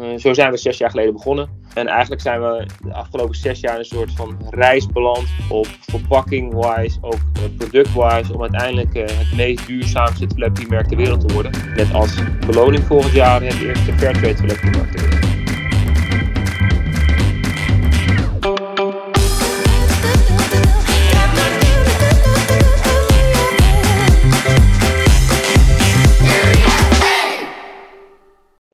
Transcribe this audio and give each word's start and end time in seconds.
Uh, 0.00 0.18
zo 0.18 0.32
zijn 0.32 0.50
we 0.50 0.56
zes 0.56 0.78
jaar 0.78 0.90
geleden 0.90 1.12
begonnen. 1.12 1.48
En 1.74 1.86
eigenlijk 1.86 2.20
zijn 2.20 2.40
we 2.40 2.66
de 2.82 2.94
afgelopen 2.94 3.34
zes 3.34 3.60
jaar 3.60 3.78
een 3.78 3.84
soort 3.84 4.12
van 4.14 4.36
reis 4.50 4.86
beland 4.86 5.26
op 5.48 5.66
verpakking-wise, 5.80 6.98
ook 7.00 7.14
uh, 7.14 7.42
product-wise, 7.56 8.34
om 8.34 8.40
uiteindelijk 8.40 8.96
uh, 8.96 9.02
het 9.06 9.36
meest 9.36 9.66
duurzaamste 9.66 10.26
toiletpapiermerk 10.26 10.88
ter 10.88 10.96
wereld 10.96 11.28
te 11.28 11.34
worden. 11.34 11.52
Net 11.74 11.94
als 11.94 12.14
beloning 12.46 12.84
volgend 12.84 13.12
jaar 13.12 13.42
het 13.42 13.60
eerste 13.60 13.92
Fairtrade 13.92 14.34
toiletpapiermerk 14.34 14.90
ter 14.90 15.00
wereld. 15.00 15.09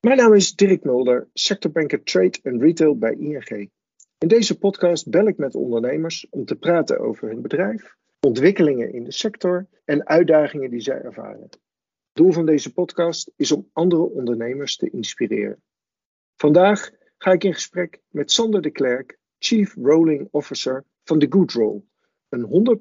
Mijn 0.07 0.19
naam 0.19 0.33
is 0.33 0.55
Dirk 0.55 0.83
Mulder, 0.83 1.27
sectorbanker 1.33 2.03
Trade 2.03 2.39
en 2.43 2.59
Retail 2.59 2.97
bij 2.97 3.13
ING. 3.13 3.69
In 4.17 4.27
deze 4.27 4.57
podcast 4.57 5.09
bel 5.09 5.27
ik 5.27 5.37
met 5.37 5.55
ondernemers 5.55 6.27
om 6.29 6.45
te 6.45 6.55
praten 6.55 6.99
over 6.99 7.27
hun 7.27 7.41
bedrijf, 7.41 7.95
ontwikkelingen 8.19 8.93
in 8.93 9.03
de 9.03 9.11
sector 9.11 9.67
en 9.85 10.07
uitdagingen 10.07 10.69
die 10.69 10.79
zij 10.79 11.01
ervaren. 11.01 11.49
Doel 12.13 12.31
van 12.31 12.45
deze 12.45 12.73
podcast 12.73 13.31
is 13.35 13.51
om 13.51 13.69
andere 13.73 14.01
ondernemers 14.01 14.75
te 14.75 14.89
inspireren. 14.89 15.61
Vandaag 16.35 16.89
ga 17.17 17.31
ik 17.31 17.43
in 17.43 17.53
gesprek 17.53 18.01
met 18.09 18.31
Sander 18.31 18.61
de 18.61 18.71
Klerk, 18.71 19.17
Chief 19.39 19.75
Rolling 19.75 20.27
Officer 20.31 20.85
van 21.03 21.19
The 21.19 21.27
Good 21.29 21.51
Roll, 21.51 21.81
een 22.29 22.77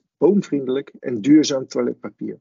100% 0.00 0.02
boomvriendelijk 0.16 0.92
en 0.98 1.20
duurzaam 1.20 1.66
toiletpapier. 1.66 2.40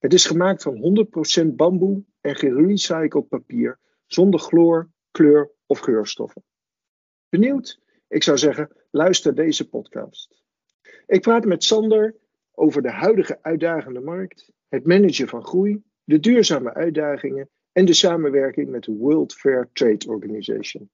Het 0.00 0.12
is 0.12 0.26
gemaakt 0.26 0.62
van 0.62 1.06
100% 1.42 1.46
bamboe 1.46 2.04
en 2.20 2.36
gerecycled 2.36 3.28
papier 3.28 3.78
zonder 4.06 4.40
chloor, 4.40 4.90
kleur 5.10 5.50
of 5.66 5.78
geurstoffen. 5.78 6.44
Benieuwd? 7.28 7.80
Ik 8.08 8.22
zou 8.22 8.38
zeggen, 8.38 8.70
luister 8.90 9.34
deze 9.34 9.68
podcast. 9.68 10.42
Ik 11.06 11.20
praat 11.20 11.44
met 11.44 11.64
Sander 11.64 12.16
over 12.52 12.82
de 12.82 12.90
huidige 12.90 13.38
uitdagende 13.42 14.00
markt, 14.00 14.50
het 14.68 14.86
managen 14.86 15.28
van 15.28 15.44
groei, 15.44 15.82
de 16.04 16.20
duurzame 16.20 16.74
uitdagingen 16.74 17.50
en 17.72 17.84
de 17.84 17.92
samenwerking 17.92 18.68
met 18.68 18.84
de 18.84 18.92
World 18.92 19.34
Fair 19.34 19.68
Trade 19.72 20.06
Organization. 20.08 20.90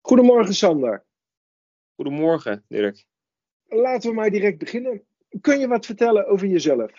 Goedemorgen 0.00 0.54
Sander. 0.54 1.04
Goedemorgen 1.94 2.64
Dirk. 2.68 3.04
Laten 3.68 4.10
we 4.10 4.16
maar 4.16 4.30
direct 4.30 4.58
beginnen. 4.58 5.02
Kun 5.40 5.60
je 5.60 5.68
wat 5.68 5.86
vertellen 5.86 6.26
over 6.26 6.46
jezelf? 6.46 6.92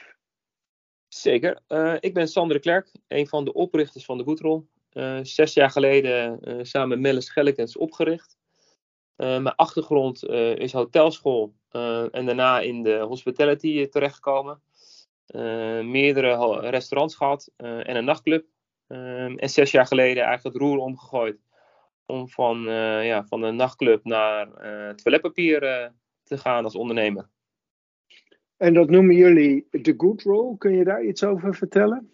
Zeker. 1.07 1.59
Uh, 1.67 1.95
ik 1.99 2.13
ben 2.13 2.27
Sander 2.27 2.55
de 2.55 2.61
Klerk, 2.61 2.91
een 3.07 3.27
van 3.27 3.45
de 3.45 3.53
oprichters 3.53 4.05
van 4.05 4.17
de 4.17 4.23
Goodroll. 4.23 4.63
Uh, 4.91 5.19
zes 5.21 5.53
jaar 5.53 5.69
geleden 5.69 6.39
uh, 6.41 6.63
samen 6.63 6.89
met 6.89 6.99
Melis 6.99 7.25
Schellekens 7.25 7.77
opgericht. 7.77 8.37
mijn 9.15 9.55
achtergrond 9.55 10.23
is 10.57 10.73
hotelschool 10.73 11.53
en 12.11 12.25
daarna 12.25 12.59
in 12.59 12.83
de 12.83 12.97
hospitality 12.97 13.87
terechtgekomen. 13.87 14.61
meerdere 15.91 16.59
restaurants 16.69 17.15
gehad 17.15 17.51
en 17.57 17.95
een 17.95 18.05
nachtclub. 18.05 18.45
en 18.87 19.49
zes 19.49 19.71
jaar 19.71 19.87
geleden 19.87 20.23
eigenlijk 20.23 20.55
het 20.55 20.63
roer 20.63 20.77
omgegooid 20.77 21.44
om 22.05 22.29
van, 22.29 22.61
ja, 23.03 23.25
van 23.25 23.41
de 23.41 23.51
nachtclub 23.51 24.03
naar 24.03 24.47
toiletpapier 24.95 25.59
te 26.23 26.37
gaan 26.37 26.63
als 26.63 26.75
ondernemer. 26.75 27.29
En 28.57 28.73
dat 28.73 28.89
noemen 28.89 29.15
jullie 29.15 29.67
de 29.71 29.93
good 29.97 30.21
role. 30.21 30.57
Kun 30.57 30.71
je 30.71 30.83
daar 30.83 31.03
iets 31.03 31.23
over 31.23 31.55
vertellen? 31.55 32.09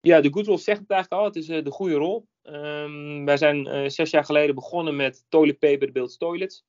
Ja, 0.00 0.20
de 0.20 0.32
good 0.32 0.46
role 0.46 0.58
zegt 0.58 0.80
het 0.80 0.90
eigenlijk 0.90 1.22
al. 1.22 1.28
Het 1.28 1.36
is 1.36 1.46
de 1.46 1.70
goede 1.70 1.94
rol. 1.94 2.26
Um, 2.42 3.24
wij 3.24 3.36
zijn 3.36 3.66
uh, 3.66 3.88
zes 3.88 4.10
jaar 4.10 4.24
geleden 4.24 4.54
begonnen 4.54 4.96
met 4.96 5.24
Toilet 5.28 5.58
Paper 5.58 5.92
Builds 5.92 6.16
Toilets. 6.16 6.64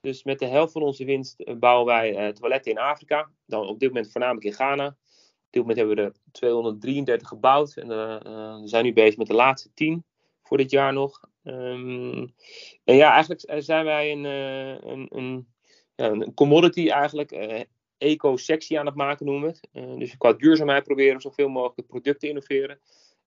Dus 0.00 0.24
met 0.24 0.38
de 0.38 0.46
helft 0.46 0.72
van 0.72 0.82
onze 0.82 1.04
winst 1.04 1.58
bouwen 1.58 1.86
wij 1.86 2.32
toiletten 2.32 2.72
in 2.72 2.78
Afrika. 2.78 3.30
Dan 3.46 3.66
op 3.68 3.80
dit 3.80 3.88
moment 3.88 4.12
voornamelijk 4.12 4.46
in 4.46 4.52
Ghana. 4.52 4.86
Op 4.86 5.50
dit 5.50 5.60
moment 5.60 5.78
hebben 5.78 5.96
we 5.96 6.02
er 6.02 6.14
233 6.32 7.28
gebouwd. 7.28 7.76
En 7.76 7.88
we 7.88 8.60
zijn 8.64 8.84
nu 8.84 8.92
bezig 8.92 9.16
met 9.16 9.26
de 9.26 9.34
laatste 9.34 9.70
10 9.74 10.04
voor 10.42 10.56
dit 10.56 10.70
jaar 10.70 10.92
nog. 10.92 11.20
Um, 11.44 12.34
en 12.84 12.96
ja, 12.96 13.12
eigenlijk 13.12 13.62
zijn 13.62 13.84
wij 13.84 14.12
een, 14.12 14.24
een, 14.24 15.06
een 15.10 15.46
ja, 15.96 16.10
een 16.10 16.34
commodity 16.34 16.88
eigenlijk, 16.88 17.32
uh, 17.32 17.60
eco-sectie 17.98 18.78
aan 18.78 18.86
het 18.86 18.94
maken 18.94 19.26
noemen 19.26 19.42
we 19.42 19.48
het. 19.48 19.68
Uh, 19.72 19.98
dus 19.98 20.16
qua 20.16 20.32
duurzaamheid 20.32 20.84
proberen 20.84 21.14
we 21.14 21.20
zoveel 21.20 21.48
mogelijk 21.48 21.88
producten 21.88 22.20
te 22.20 22.28
innoveren. 22.28 22.80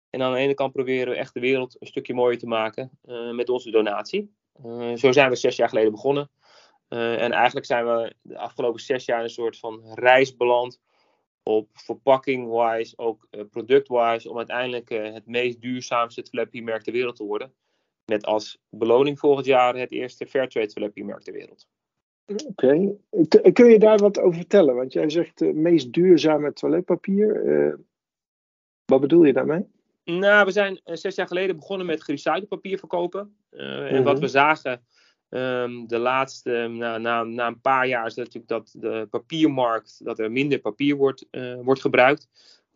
En 0.09 0.21
aan 0.21 0.33
de 0.33 0.39
ene 0.39 0.53
kant 0.53 0.73
proberen 0.73 1.13
we 1.13 1.19
echt 1.19 1.33
de 1.33 1.39
wereld 1.39 1.75
een 1.79 1.87
stukje 1.87 2.13
mooier 2.13 2.39
te 2.39 2.47
maken 2.47 2.99
met 3.31 3.49
onze 3.49 3.71
donatie. 3.71 4.31
zo 4.95 5.11
zijn 5.11 5.29
we 5.29 5.35
zes 5.35 5.55
jaar 5.55 5.69
geleden 5.69 5.91
begonnen. 5.91 6.29
en 6.87 7.31
eigenlijk 7.31 7.65
zijn 7.65 7.85
we 7.85 8.15
de 8.21 8.37
afgelopen 8.37 8.81
zes 8.81 9.05
jaar 9.05 9.23
een 9.23 9.29
soort 9.29 9.59
van 9.59 9.81
reis 9.93 10.35
beland 10.35 10.79
op 11.43 11.69
verpakking-wise, 11.73 12.97
ook 12.97 13.27
product-wise, 13.49 14.29
om 14.29 14.37
uiteindelijk 14.37 14.89
het 14.89 15.25
meest 15.25 15.61
duurzaamste 15.61 16.21
toiletpapiermerk 16.21 16.83
ter 16.83 16.93
wereld 16.93 17.15
te 17.15 17.23
worden. 17.23 17.53
Met 18.11 18.25
als 18.25 18.57
beloning 18.69 19.19
volgend 19.19 19.45
jaar 19.45 19.75
het 19.75 19.91
eerste 19.91 20.27
Fairtrade 20.27 20.67
toiletpapiermerk 20.67 21.23
ter 21.23 21.33
wereld. 21.33 21.67
Oké. 22.47 22.95
Kun 23.53 23.69
je 23.69 23.79
daar 23.79 23.97
wat 23.97 24.19
over 24.19 24.37
vertellen? 24.37 24.75
Want 24.75 24.93
jij 24.93 25.09
zegt 25.09 25.41
uh, 25.41 25.53
meest 25.53 25.93
duurzame 25.93 26.53
toiletpapier. 26.53 27.45
Uh, 27.45 27.73
wat 28.85 29.01
bedoel 29.01 29.23
je 29.23 29.33
daarmee? 29.33 29.65
Nou, 30.03 30.45
we 30.45 30.51
zijn 30.51 30.81
uh, 30.85 30.95
zes 30.95 31.15
jaar 31.15 31.27
geleden 31.27 31.55
begonnen 31.55 31.87
met 31.87 32.03
gerecycled 32.03 32.47
papier 32.47 32.77
verkopen. 32.77 33.35
En 33.49 34.03
wat 34.03 34.13
mhm. 34.13 34.21
we 34.21 34.27
zagen 34.27 34.85
um, 35.29 35.87
de 35.87 35.97
laatste, 35.97 36.67
na, 36.71 36.97
na, 36.97 37.23
na 37.23 37.47
een 37.47 37.61
paar 37.61 37.87
jaar, 37.87 38.05
is 38.05 38.13
dat 38.13 38.25
natuurlijk 38.25 38.51
dat 38.51 38.75
de 38.81 39.07
papiermarkt, 39.09 40.05
dat 40.05 40.19
er 40.19 40.31
minder 40.31 40.59
papier 40.59 40.95
wordt, 40.95 41.27
wordt 41.61 41.81
gebruikt. 41.81 42.27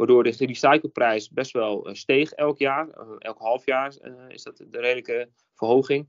Waardoor 0.02 0.24
de 0.24 0.34
gerecycledprijs 0.34 1.30
best 1.30 1.52
wel 1.52 1.90
steeg 1.92 2.32
elk 2.32 2.58
jaar. 2.58 2.90
elk 3.18 3.38
half 3.38 3.66
jaar 3.66 3.96
is 4.28 4.44
dat 4.44 4.58
de 4.58 4.80
redelijke 4.80 5.30
verhoging. 5.56 6.08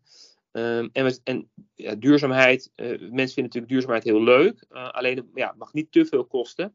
Um, 0.53 0.91
en, 0.92 1.20
en 1.25 1.50
ja, 1.75 1.94
duurzaamheid, 1.94 2.72
uh, 2.76 2.86
mensen 2.86 3.14
vinden 3.14 3.42
natuurlijk 3.42 3.69
duurzaamheid 3.69 4.04
heel 4.04 4.22
leuk, 4.22 4.64
uh, 4.70 4.91
alleen 4.91 5.31
ja, 5.34 5.48
het 5.48 5.56
mag 5.56 5.72
niet 5.72 5.92
te 5.92 6.04
veel 6.04 6.25
kosten. 6.25 6.75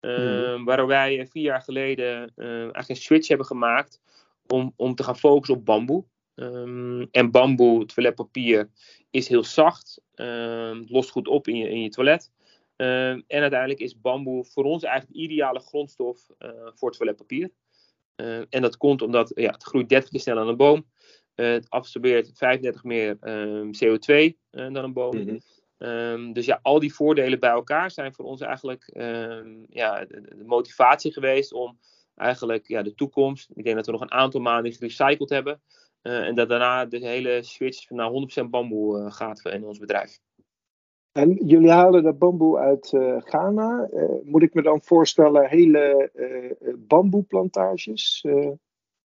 Um, 0.00 0.58
mm. 0.58 0.64
Waar 0.64 0.86
wij 0.86 1.26
vier 1.26 1.42
jaar 1.42 1.62
geleden 1.62 2.32
eigenlijk 2.36 2.88
een 2.88 2.96
switch 2.96 3.28
hebben 3.28 3.46
gemaakt 3.46 4.00
om, 4.46 4.72
om 4.76 4.94
te 4.94 5.02
gaan 5.02 5.18
focussen 5.18 5.56
op 5.56 5.64
bamboe. 5.64 6.04
Um, 6.34 7.08
en 7.10 7.30
bamboe, 7.30 7.86
toiletpapier, 7.86 8.70
is 9.10 9.28
heel 9.28 9.44
zacht, 9.44 10.00
lost 10.86 11.10
goed 11.10 11.28
op 11.28 11.48
in 11.48 11.56
je, 11.56 11.68
in 11.68 11.82
je 11.82 11.88
toilet. 11.88 12.30
En 13.26 13.40
uiteindelijk 13.40 13.80
is 13.80 14.00
bamboe 14.00 14.44
voor 14.44 14.64
ons 14.64 14.82
eigenlijk 14.82 15.14
de 15.16 15.22
ideale 15.24 15.60
grondstof 15.60 16.26
voor 16.74 16.92
toiletpapier. 16.92 17.50
en 18.48 18.62
dat 18.62 18.76
komt 18.76 19.02
omdat 19.02 19.32
ja, 19.34 19.50
het 19.50 19.62
groeit 19.62 19.88
30 19.88 20.10
keer 20.10 20.20
sneller 20.20 20.40
dan 20.40 20.50
een 20.50 20.56
boom. 20.56 20.86
Eh, 21.34 21.50
het 21.50 21.70
absorbeert 21.70 22.30
35 22.34 22.84
meer 22.84 23.16
ehm, 23.20 23.70
CO2 23.72 24.36
eh, 24.50 24.72
dan 24.72 24.76
een 24.76 24.92
boom. 24.92 25.16
Mhm. 25.16 25.38
Ehm, 25.78 26.32
dus 26.32 26.46
ja, 26.46 26.58
al 26.62 26.78
die 26.78 26.94
voordelen 26.94 27.40
bij 27.40 27.50
elkaar 27.50 27.90
zijn 27.90 28.14
voor 28.14 28.24
ons 28.24 28.40
eigenlijk 28.40 28.86
ehm, 28.86 29.64
ja, 29.68 30.04
de, 30.04 30.42
motivatie 30.46 31.12
geweest 31.12 31.52
om 31.52 31.78
eigenlijk 32.14 32.68
ja, 32.68 32.82
de 32.82 32.94
toekomst. 32.94 33.50
Ik 33.54 33.64
denk 33.64 33.76
dat 33.76 33.86
we 33.86 33.92
nog 33.92 34.00
een 34.00 34.12
aantal 34.12 34.40
maanden 34.40 34.72
gerecycled 34.72 35.30
hebben. 35.30 35.62
Uh, 36.02 36.26
en 36.26 36.34
dat 36.34 36.48
daarna 36.48 36.84
de 36.84 36.98
hele 36.98 37.42
switch 37.42 37.90
naar 37.90 38.10
100% 38.44 38.50
bamboe 38.50 38.98
uh, 38.98 39.12
gaat 39.12 39.44
in 39.44 39.64
ons 39.64 39.78
bedrijf. 39.78 40.18
En 41.12 41.46
jullie 41.46 41.70
halen 41.70 42.02
dat 42.02 42.18
bamboe 42.18 42.58
uit 42.58 42.92
uh, 42.92 43.16
Ghana. 43.18 43.88
moet 44.22 44.42
ik 44.42 44.54
me 44.54 44.62
dan 44.62 44.82
voorstellen 44.82 45.48
hele 45.48 46.10
bamboeplantages? 46.76 48.24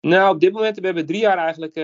Nou, 0.02 0.34
op 0.34 0.40
dit 0.40 0.54
moment, 0.54 0.80
we 0.80 0.86
hebben 0.86 1.06
drie 1.06 1.20
jaar 1.20 1.38
eigenlijk, 1.38 1.76
uh, 1.76 1.84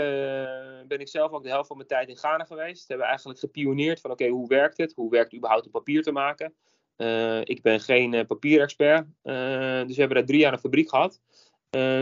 ben 0.88 1.00
ik 1.00 1.07
zelf 1.07 1.31
ook 1.31 1.44
de 1.44 1.50
helft 1.50 1.68
van 1.68 1.77
mijn 1.77 1.89
tijd 1.89 2.09
in 2.09 2.18
Ghana 2.18 2.44
geweest. 2.44 2.80
We 2.80 2.86
hebben 2.88 3.07
eigenlijk 3.07 3.39
gepioneerd 3.39 4.01
van 4.01 4.12
oké, 4.12 4.27
hoe 4.27 4.47
werkt 4.47 4.77
het? 4.77 4.94
Hoe 4.95 5.09
werkt 5.09 5.36
überhaupt 5.36 5.65
om 5.65 5.71
papier 5.71 6.03
te 6.03 6.12
maken? 6.12 6.53
Uh, 6.97 7.39
ik 7.39 7.62
ben 7.62 7.80
geen 7.80 8.13
uh, 8.13 8.25
papierexpert, 8.25 9.06
dus 9.21 9.95
we 9.95 9.95
hebben 9.95 10.18
daar 10.18 10.25
drie 10.25 10.39
jaar 10.39 10.53
een 10.53 10.59
fabriek 10.59 10.89
gehad. 10.89 11.21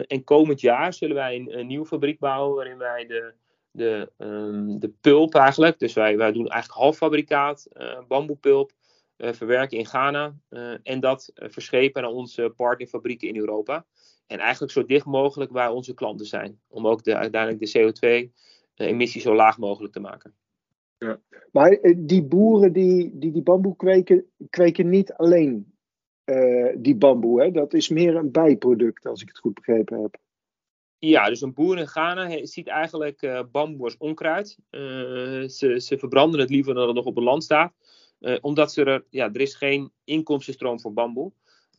en 0.08 0.24
komend 0.24 0.62
jaar 0.62 0.94
zullen 0.94 1.16
wij 1.16 1.36
een, 1.36 1.60
een, 1.60 1.68
nieuwe 1.68 1.86
fabriek 1.86 2.20
bouwen 2.20 2.56
waarin 2.56 2.78
wij 2.78 3.06
de, 3.06 3.34
de, 3.72 4.12
um, 4.18 4.80
de 4.80 4.94
pulp 5.02 5.36
eigenlijk, 5.36 5.80
dus 5.80 5.94
wij, 5.94 6.18
wij 6.18 6.32
doen 6.32 6.48
eigenlijk 6.48 6.82
halffabrikaat, 6.82 7.68
bamboepulp, 8.08 8.72
verwerken 9.18 9.78
in 9.78 9.86
Ghana. 9.86 10.36
en 10.84 11.00
dat 11.00 11.32
verschepen 11.36 12.02
naar 12.02 12.12
onze 12.12 12.54
partnerfabrieken 12.56 13.28
in 13.28 13.38
Europa. 13.38 13.86
En 14.28 14.40
eigenlijk 14.40 14.72
zo 14.72 14.86
dicht 14.86 15.06
mogelijk 15.06 15.52
waar 15.52 15.72
onze 15.72 15.94
klanten 15.94 16.26
zijn. 16.26 16.60
Om 16.68 16.88
ook 16.88 17.04
de, 17.04 17.16
uiteindelijk 17.16 17.72
de 17.72 17.80
CO2-emissie 17.80 19.22
zo 19.22 19.36
laag 19.36 19.58
mogelijk 19.58 19.94
te 19.94 20.00
maken. 20.00 20.34
Ja. 20.98 21.20
Maar 21.52 21.72
eh, 21.72 21.96
die 21.98 22.24
boeren 22.24 22.74
die 22.74 23.20
die, 23.20 23.32
die 23.32 23.42
bamboe 23.42 23.76
kweken, 23.76 24.26
kweken 24.50 24.90
niet 24.90 25.14
alleen 25.14 25.74
die 26.78 26.96
bamboe. 26.96 27.42
Hè? 27.42 27.52
Dat 27.52 27.74
is 27.74 27.90
meer 27.90 28.16
een 28.16 28.32
bijproduct, 28.32 29.06
als 29.06 29.22
ik 29.22 29.28
het 29.28 29.38
goed 29.38 29.54
begrepen 29.54 30.02
heb. 30.02 30.18
Ja, 31.04 31.30
dus 31.30 31.42
een 31.42 31.54
boer 31.54 31.78
in 31.78 31.88
Ghana 31.88 32.46
ziet 32.46 32.68
eigenlijk 32.68 33.22
uh, 33.22 33.42
bamboe 33.52 33.84
als 33.84 33.98
onkruid. 33.98 34.58
ze, 34.70 35.80
ze 35.80 35.98
verbranden 35.98 36.40
het 36.40 36.50
liever 36.50 36.74
dan 36.74 36.88
het 36.88 36.96
nog 36.96 37.06
op 37.06 37.16
het 37.16 37.24
land 37.24 37.44
staat. 37.44 37.74
omdat 38.42 38.74
ze 38.74 38.84
er, 38.84 39.06
ja, 39.10 39.34
er 39.34 39.42
is 39.42 39.56
geen 39.56 39.92
inkomstenstroom 40.04 40.80
voor 40.80 40.94
bamboe. 40.94 41.32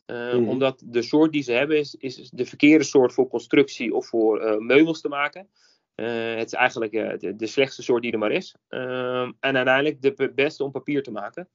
Mm. 0.07 0.49
Omdat 0.49 0.83
de 0.85 1.01
soort 1.01 1.31
die 1.31 1.43
ze 1.43 1.51
hebben 1.51 1.77
is, 1.77 1.95
is 1.95 2.29
de 2.29 2.45
verkeerde 2.45 2.83
soort 2.83 3.13
voor 3.13 3.27
constructie 3.27 3.93
of 3.93 4.07
voor 4.07 4.63
meubels 4.63 5.01
te 5.01 5.07
maken. 5.07 5.49
Het 5.95 6.45
is 6.45 6.53
eigenlijk 6.53 6.91
de, 6.91 7.35
de, 7.35 7.47
slechtste 7.47 7.83
soort 7.83 8.01
die 8.01 8.11
er 8.11 8.17
maar 8.17 8.31
is. 8.31 8.55
Uh, 8.69 9.21
en 9.21 9.55
uiteindelijk 9.55 10.01
de 10.01 10.31
beste 10.35 10.63
om 10.63 10.71
papier 10.71 11.03
te 11.03 11.11
maken. 11.11 11.49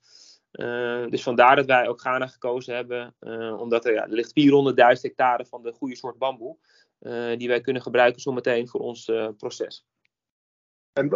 dus 1.10 1.22
vandaar 1.22 1.56
dat 1.56 1.66
wij 1.66 1.88
ook 1.88 2.00
Ghana 2.00 2.26
gekozen 2.26 2.74
hebben. 2.74 3.14
omdat 3.58 3.84
er, 3.84 3.92
ja, 3.92 4.02
er 4.02 4.12
ligt 4.12 4.32
400.000 4.96 5.00
hectare 5.00 5.46
van 5.46 5.62
de 5.62 5.72
goede 5.72 5.96
soort 5.96 6.18
bamboe. 6.18 6.56
Die 7.36 7.48
wij 7.48 7.60
kunnen 7.60 7.82
gebruiken 7.82 8.20
zometeen 8.20 8.68
voor 8.68 8.80
ons 8.80 9.12
proces. 9.36 9.86
En 10.92 11.08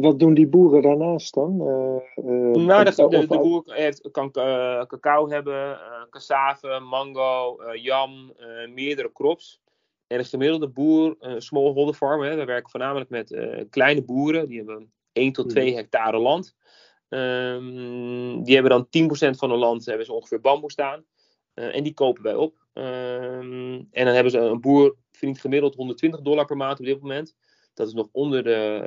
wat 0.00 0.18
doen 0.18 0.34
die 0.34 0.48
boeren 0.48 0.82
daarnaast 0.82 1.34
dan? 1.34 1.56
nou, 1.56 2.84
de, 2.84 3.08
de, 3.08 3.26
de, 3.26 3.38
boer 3.38 3.62
heeft, 3.66 4.10
kan 4.10 4.30
cacao 4.30 5.28
hebben, 5.28 5.78
cassave, 6.10 6.78
mango, 6.80 7.56
jam, 7.74 8.32
meerdere 8.74 9.12
crops. 9.12 9.60
En 10.08 10.18
een 10.18 10.24
gemiddelde 10.24 10.68
boer, 10.68 11.16
een 11.18 11.42
smallholder 11.42 11.94
farmer, 11.94 12.36
we 12.36 12.44
werken 12.44 12.70
voornamelijk 12.70 13.10
met 13.10 13.30
uh, 13.30 13.64
kleine 13.70 14.02
boeren, 14.02 14.48
die 14.48 14.56
hebben 14.56 14.92
1 15.12 15.32
tot 15.32 15.48
2 15.48 15.66
hmm. 15.68 15.76
hectare 15.76 16.18
land. 16.18 16.56
Um, 17.08 18.42
die 18.44 18.54
hebben 18.54 18.88
dan 18.90 19.08
10% 19.34 19.36
van 19.38 19.50
hun 19.50 19.58
land 19.58 19.86
hebben 19.86 20.06
ze 20.06 20.12
ongeveer 20.12 20.40
bamboe 20.40 20.70
staan. 20.70 21.04
Uh, 21.54 21.76
en 21.76 21.82
die 21.82 21.94
kopen 21.94 22.22
wij 22.22 22.34
op. 22.34 22.66
Um, 22.72 23.88
en 23.90 24.04
dan 24.04 24.14
hebben 24.14 24.32
ze 24.32 24.38
een 24.38 24.60
boer 24.60 24.96
verdient 25.18 25.40
gemiddeld 25.40 25.74
120 25.74 26.20
dollar 26.20 26.44
per 26.44 26.56
maand 26.56 26.78
op 26.78 26.84
dit 26.84 27.00
moment. 27.00 27.36
Dat 27.74 27.86
is 27.86 27.92
nog 27.92 28.08
onder 28.12 28.44
de, 28.44 28.80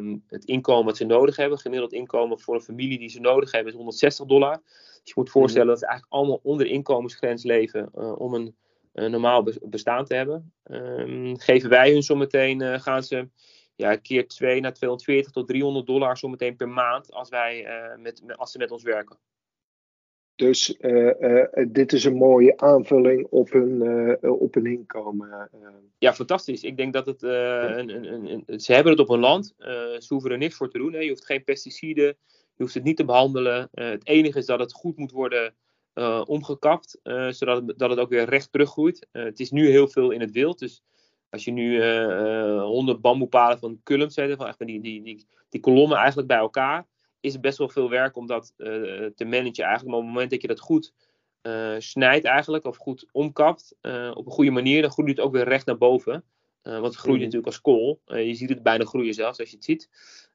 uh, 0.00 0.16
het 0.26 0.44
inkomen 0.44 0.84
wat 0.84 0.96
ze 0.96 1.04
nodig 1.04 1.36
hebben. 1.36 1.58
Gemiddeld 1.58 1.92
inkomen 1.92 2.40
voor 2.40 2.54
een 2.54 2.60
familie 2.60 2.98
die 2.98 3.08
ze 3.08 3.20
nodig 3.20 3.50
hebben 3.50 3.68
is 3.68 3.76
160 3.76 4.26
dollar. 4.26 4.62
Dus 4.64 5.00
je 5.04 5.12
moet 5.14 5.30
voorstellen 5.30 5.66
hmm. 5.66 5.76
dat 5.76 5.82
ze 5.82 5.86
eigenlijk 5.86 6.14
allemaal 6.14 6.40
onder 6.42 6.66
de 6.66 6.72
inkomensgrens 6.72 7.44
leven 7.44 7.90
uh, 7.94 8.20
om 8.20 8.34
een 8.34 8.54
normaal 8.92 9.48
bestaan 9.62 10.04
te 10.04 10.14
hebben. 10.14 10.52
Um, 10.64 11.38
geven 11.38 11.70
wij 11.70 11.92
hun 11.92 12.02
zometeen, 12.02 12.62
uh, 12.62 12.78
gaan 12.78 13.02
ze 13.02 13.28
ja, 13.74 13.96
keer 13.96 14.28
2 14.28 14.60
naar 14.60 14.72
240 14.72 15.32
tot 15.32 15.48
300 15.48 15.86
dollar 15.86 16.16
zometeen 16.16 16.56
per 16.56 16.68
maand 16.68 17.12
als, 17.12 17.28
wij, 17.28 17.66
uh, 17.66 17.96
met, 18.02 18.22
als 18.36 18.52
ze 18.52 18.58
met 18.58 18.70
ons 18.70 18.82
werken. 18.82 19.18
Dus 20.40 20.76
uh, 20.80 21.44
dit 21.68 21.92
is 21.92 22.04
een 22.04 22.16
mooie 22.16 22.56
aanvulling 22.56 23.26
op 23.30 23.50
hun, 23.50 23.82
op 24.22 24.54
hun 24.54 24.66
inkomen. 24.66 25.50
Ja, 25.98 26.14
fantastisch. 26.14 26.62
Ik 26.62 26.76
denk 26.76 26.92
dat 26.92 27.06
het. 27.06 27.22
Een, 27.22 28.12
een, 28.12 28.42
een, 28.46 28.60
ze 28.60 28.72
hebben 28.72 28.92
het 28.92 29.00
op 29.00 29.08
hun 29.08 29.18
land. 29.18 29.54
ze 29.98 30.06
hoeven 30.08 30.30
er 30.30 30.38
niks 30.38 30.54
voor 30.54 30.70
te 30.70 30.78
doen. 30.78 30.92
Hè. 30.92 30.98
Je 30.98 31.08
hoeft 31.08 31.24
geen 31.24 31.44
pesticiden. 31.44 32.04
Je 32.56 32.62
hoeft 32.62 32.74
het 32.74 32.84
niet 32.84 32.96
te 32.96 33.04
behandelen. 33.04 33.68
het 33.72 34.06
enige 34.06 34.38
is 34.38 34.46
dat 34.46 34.58
het 34.60 34.72
goed 34.72 34.96
moet 34.96 35.10
worden 35.10 35.54
omgekapt, 36.24 36.98
zodat 37.28 37.66
het, 37.66 37.78
dat 37.78 37.90
het 37.90 37.98
ook 37.98 38.10
weer 38.10 38.24
recht 38.24 38.52
teruggroeit. 38.52 39.06
Het 39.12 39.40
is 39.40 39.50
nu 39.50 39.68
heel 39.68 39.88
veel 39.88 40.10
in 40.10 40.20
het 40.20 40.30
wild, 40.30 40.58
dus 40.58 40.82
als 41.30 41.44
je 41.44 41.50
nu 41.50 41.84
100 42.60 43.00
bamboepalen 43.00 43.58
van 43.58 43.80
kulm 43.82 44.10
zet, 44.10 44.36
van 44.36 44.46
echt 44.46 44.58
die, 44.58 44.80
die, 44.80 45.02
die, 45.02 45.26
die 45.48 45.60
kolommen 45.60 45.96
eigenlijk 45.96 46.28
bij 46.28 46.38
elkaar, 46.38 46.86
is 47.20 47.32
het 47.32 47.42
best 47.42 47.58
wel 47.58 47.68
veel 47.68 47.90
werk 47.90 48.16
om 48.16 48.26
dat 48.26 48.52
te 48.56 49.24
managen 49.24 49.64
eigenlijk. 49.64 49.86
Maar 49.86 49.98
op 49.98 50.04
het 50.04 50.12
moment 50.12 50.30
dat 50.30 50.42
je 50.42 50.48
dat 50.48 50.60
goed 50.60 50.92
snijdt 51.78 52.24
eigenlijk, 52.24 52.64
of 52.64 52.76
goed 52.76 53.08
omkapt, 53.12 53.76
op 54.14 54.26
een 54.26 54.32
goede 54.32 54.50
manier, 54.50 54.82
dan 54.82 54.90
groeit 54.90 55.08
het 55.08 55.20
ook 55.20 55.32
weer 55.32 55.48
recht 55.48 55.66
naar 55.66 55.78
boven. 55.78 56.24
want 56.62 56.84
het 56.84 56.94
groeit 56.94 57.16
mm. 57.16 57.24
natuurlijk 57.24 57.46
als 57.46 57.60
kool. 57.60 58.00
je 58.04 58.34
ziet 58.34 58.48
het 58.48 58.62
bijna 58.62 58.84
groeien 58.84 59.14
zelfs 59.14 59.38
als 59.38 59.50
je 59.50 59.56
het 59.56 59.64
ziet. 59.64 59.88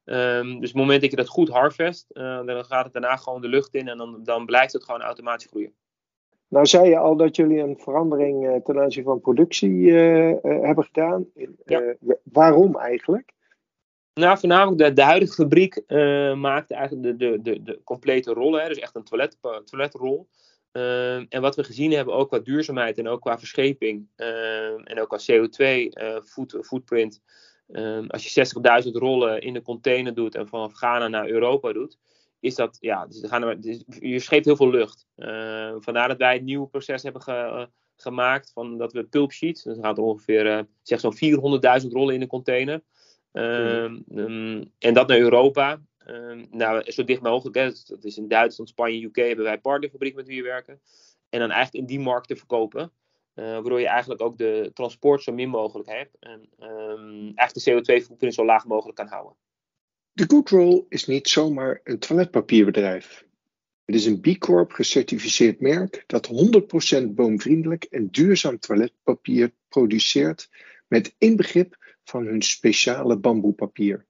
Um, 0.06 0.48
dus 0.48 0.56
op 0.56 0.62
het 0.62 0.74
moment 0.74 1.02
dat 1.02 1.10
je 1.10 1.16
dat 1.16 1.28
goed 1.28 1.50
harvest, 1.50 2.06
uh, 2.14 2.46
dan 2.46 2.66
gaat 2.66 2.84
het 2.84 2.94
daarna 2.94 3.16
gewoon 3.16 3.42
de 3.42 3.48
lucht 3.48 3.74
in 3.74 3.88
en 3.88 3.98
dan, 3.98 4.24
dan 4.24 4.46
blijft 4.46 4.74
het 4.74 4.84
gewoon 4.84 5.02
automatisch 5.02 5.48
groeien. 5.48 5.74
Nou 6.48 6.66
zei 6.66 6.90
je 6.90 6.98
al 6.98 7.16
dat 7.16 7.36
jullie 7.36 7.60
een 7.60 7.78
verandering 7.78 8.46
uh, 8.46 8.56
ten 8.56 8.80
aanzien 8.80 9.04
van 9.04 9.22
productie 9.22 9.70
uh, 9.70 10.36
hebben 10.42 10.84
gedaan. 10.84 11.26
Ja. 11.66 11.96
waarom 12.24 12.78
eigenlijk? 12.78 13.34
Nou, 14.20 14.40
voornamelijk 14.40 14.78
de, 14.78 14.94
de 14.94 15.04
huidige 15.04 15.34
fabriek 15.34 15.84
maakt 16.36 16.72
eigenlijk 16.72 17.04
de, 17.04 17.16
de, 17.16 17.42
de, 17.42 17.64
de 17.64 17.82
complete 17.84 18.34
rollen. 18.34 18.68
Dus 18.68 18.78
echt 18.78 18.96
een 18.96 19.04
toilet, 19.04 19.38
toiletrol. 19.66 20.28
Ehm, 20.72 21.26
en 21.30 21.42
wat 21.42 21.56
we 21.56 21.64
gezien 21.64 21.92
hebben, 21.92 22.14
ook 22.14 22.28
qua 22.28 22.40
duurzaamheid 22.40 22.98
en 22.98 23.08
ook 23.08 23.22
qua 23.22 23.40
verscheping 23.40 24.08
ehm, 24.16 24.80
en 24.84 25.02
ook 25.02 25.10
qua 25.10 25.20
CO2 25.20 25.90
foot, 26.24 26.58
footprint, 26.62 27.22
als 28.08 28.34
je 28.34 28.48
60.000 28.86 28.92
rollen 28.92 29.42
in 29.42 29.56
een 29.56 29.62
container 29.62 30.14
doet 30.14 30.36
en 30.36 30.48
van 30.48 30.76
Ghana 30.76 31.08
naar 31.08 31.30
Europa 31.30 31.74
doet, 31.74 31.98
is 32.46 32.56
dat, 32.56 32.78
ja, 32.80 33.06
dus 33.06 33.24
er, 33.24 33.62
dus 33.62 33.84
je 34.00 34.20
schept 34.20 34.46
heel 34.46 34.56
veel 34.56 34.70
lucht. 34.70 35.08
Uh, 35.18 35.76
vandaar 35.80 36.08
dat 36.08 36.18
wij 36.18 36.34
het 36.34 36.44
nieuwe 36.44 36.68
proces 36.68 37.04
hebben 37.04 37.22
ge, 37.22 37.32
uh, 37.32 37.66
gemaakt, 37.96 38.52
van 38.54 38.78
dat 38.78 38.94
we 38.94 39.04
pulp 39.04 39.32
sheets, 39.32 39.64
dus 39.64 39.78
gaat 39.82 39.98
ongeveer 39.98 40.46
uh, 40.46 40.60
zeg 40.82 41.00
zo'n 41.00 41.16
400.000 41.84 41.88
rollen 41.90 42.16
in 42.16 42.22
een 42.22 42.28
container. 42.28 42.82
Um, 43.38 44.04
um, 44.16 44.72
en 44.80 44.94
dat 44.94 45.08
naar 45.08 45.18
Europa. 45.18 45.82
nou, 46.52 46.92
zo 46.92 47.04
dicht 47.04 47.22
mogelijk. 47.22 47.56
Hè. 47.56 47.72
Dat 47.86 48.04
is 48.04 48.18
in 48.18 48.28
Duitsland, 48.28 48.70
Spanje, 48.70 49.06
UK 49.06 49.16
hebben 49.16 49.46
wij 49.46 49.60
partnerfabriek 49.60 50.16
met 50.16 50.28
wie 50.28 50.42
we 50.42 50.48
werken. 50.48 50.80
En 51.30 51.40
dan 51.40 51.52
eigenlijk 51.52 51.88
in 51.90 51.96
die 51.96 52.06
markt 52.06 52.28
te 52.28 52.36
verkopen. 52.36 52.92
Uh, 53.36 53.46
waardoor 53.46 53.80
je 53.80 53.88
eigenlijk 53.88 54.22
ook 54.22 54.38
de 54.38 54.72
transport 54.74 55.24
zo 55.24 55.34
min 55.34 55.50
mogelijk 55.50 55.90
hebt. 55.90 56.16
En 56.20 56.50
um, 56.60 57.32
eigenlijk 57.36 57.86
de 57.86 57.94
CO2-footprint 57.94 58.34
zo 58.34 58.46
laag 58.46 58.66
mogelijk 58.66 58.98
kan 58.98 59.08
houden. 59.08 59.36
De 60.12 60.26
Goodroll 60.28 60.86
is 60.90 61.08
niet 61.08 61.30
zomaar 61.30 61.82
een 61.84 62.00
toiletpapierbedrijf. 62.00 63.26
Het 63.86 63.96
is 63.96 64.06
een 64.06 64.20
B 64.20 64.38
Corp 64.38 64.72
gecertificeerd 64.72 65.60
merk 65.60 66.04
dat 66.08 66.30
100% 67.04 67.08
boomvriendelijk 67.08 67.84
en 67.84 68.08
duurzaam 68.08 68.60
toiletpapier 68.60 69.52
produceert 69.68 70.50
met 70.88 71.16
inbegrip 71.18 71.85
van 72.06 72.26
hun 72.26 72.42
speciale 72.42 73.20
bamboepapier. 73.20 74.06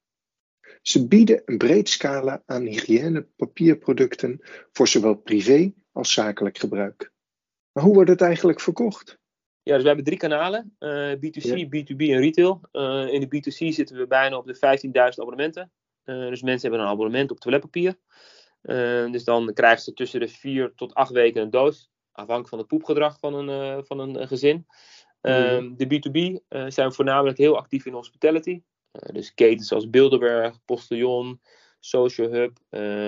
Ze 0.82 1.08
bieden 1.08 1.42
een 1.46 1.58
breed 1.58 1.90
scala 1.90 2.44
aan 2.46 2.66
hygiënepapierproducten 2.66 4.40
voor 4.72 4.88
zowel 4.88 5.16
privé 5.16 5.74
als 5.92 6.14
zakelijk 6.14 6.58
gebruik. 6.58 7.14
Maar 7.72 7.84
hoe 7.84 7.94
wordt 7.94 8.10
het 8.10 8.22
eigenlijk 8.22 8.60
verkocht? 8.60 9.20
Ja, 9.62 9.74
dus 9.74 9.82
we 9.82 9.88
hebben 9.88 10.06
drie 10.06 10.18
kanalen: 10.18 10.76
uh, 10.80 11.14
B2C, 11.14 11.66
B2B 11.66 11.98
en 11.98 12.20
retail. 12.20 12.62
Uh, 12.72 13.14
in 13.14 13.20
de 13.20 13.36
B2C 13.36 13.74
zitten 13.74 13.98
we 13.98 14.08
bijna 14.08 14.38
op 14.38 14.46
de 14.46 14.56
15.000 14.56 14.92
abonnementen. 14.92 15.72
Uh, 16.06 16.30
dus 16.30 16.42
mensen 16.42 16.70
hebben 16.70 16.88
een 16.88 16.94
abonnement 16.94 17.32
op 17.32 17.40
toiletpapier. 17.40 17.96
dus 19.12 19.24
dan 19.24 19.54
krijgen 19.54 19.82
ze 19.82 19.94
tussen 19.94 20.20
de 20.20 20.28
4 20.28 20.74
tot 20.76 20.94
8 20.94 21.12
weken 21.12 21.42
een 21.42 21.50
doos, 21.50 21.90
afhankelijk 22.12 22.50
van 22.50 22.58
het 22.58 22.68
poepgedrag 22.68 23.20
van 23.20 23.34
een, 23.34 23.86
van 23.86 24.00
een 24.00 24.28
gezin. 24.28 24.66
Mm. 25.28 25.76
De 25.78 25.86
B2B 25.86 26.46
zijn 26.68 26.94
voornamelijk 26.94 27.38
heel 27.38 27.58
actief 27.58 27.86
in 27.86 27.94
hospitality. 27.94 28.62
dus 28.92 29.34
ketens 29.34 29.68
zoals 29.68 29.90
Bilderberg, 29.90 30.60
Postillon, 30.66 31.42
Social 31.80 32.30
Hub, 32.30 32.58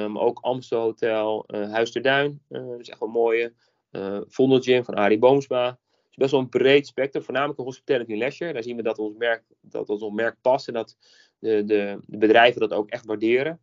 maar 0.09 0.21
ook 0.21 0.39
Amstel 0.39 0.81
Hotel, 0.81 1.43
Huis 1.47 1.91
ter 1.91 2.01
Duin. 2.01 2.41
dus 2.47 2.89
echt 2.89 2.99
wel 2.99 3.09
mooie 3.09 3.53
uh, 3.91 4.21
Vondelgym 4.27 4.83
van 4.83 4.93
Arie 4.93 5.19
Boomsma. 5.19 5.79
Dus 6.07 6.15
best 6.15 6.31
wel 6.31 6.39
een 6.39 6.49
breed 6.49 6.87
spectrum, 6.87 7.23
voornamelijk 7.23 7.59
hospitality 7.59 8.11
en 8.11 8.17
leisure. 8.17 8.53
Daar 8.53 8.63
zien 8.63 8.75
we 8.75 8.83
dat 8.83 8.99
ons 8.99 9.17
merk, 9.17 9.43
dat 9.61 9.89
ons 9.89 10.09
merk 10.13 10.35
past 10.41 10.67
en 10.67 10.73
dat 10.73 10.97
de, 11.39 11.63
de, 11.65 11.99
de 12.05 12.17
bedrijven 12.17 12.61
dat 12.61 12.73
ook 12.73 12.89
echt 12.89 13.05
waarderen. 13.05 13.61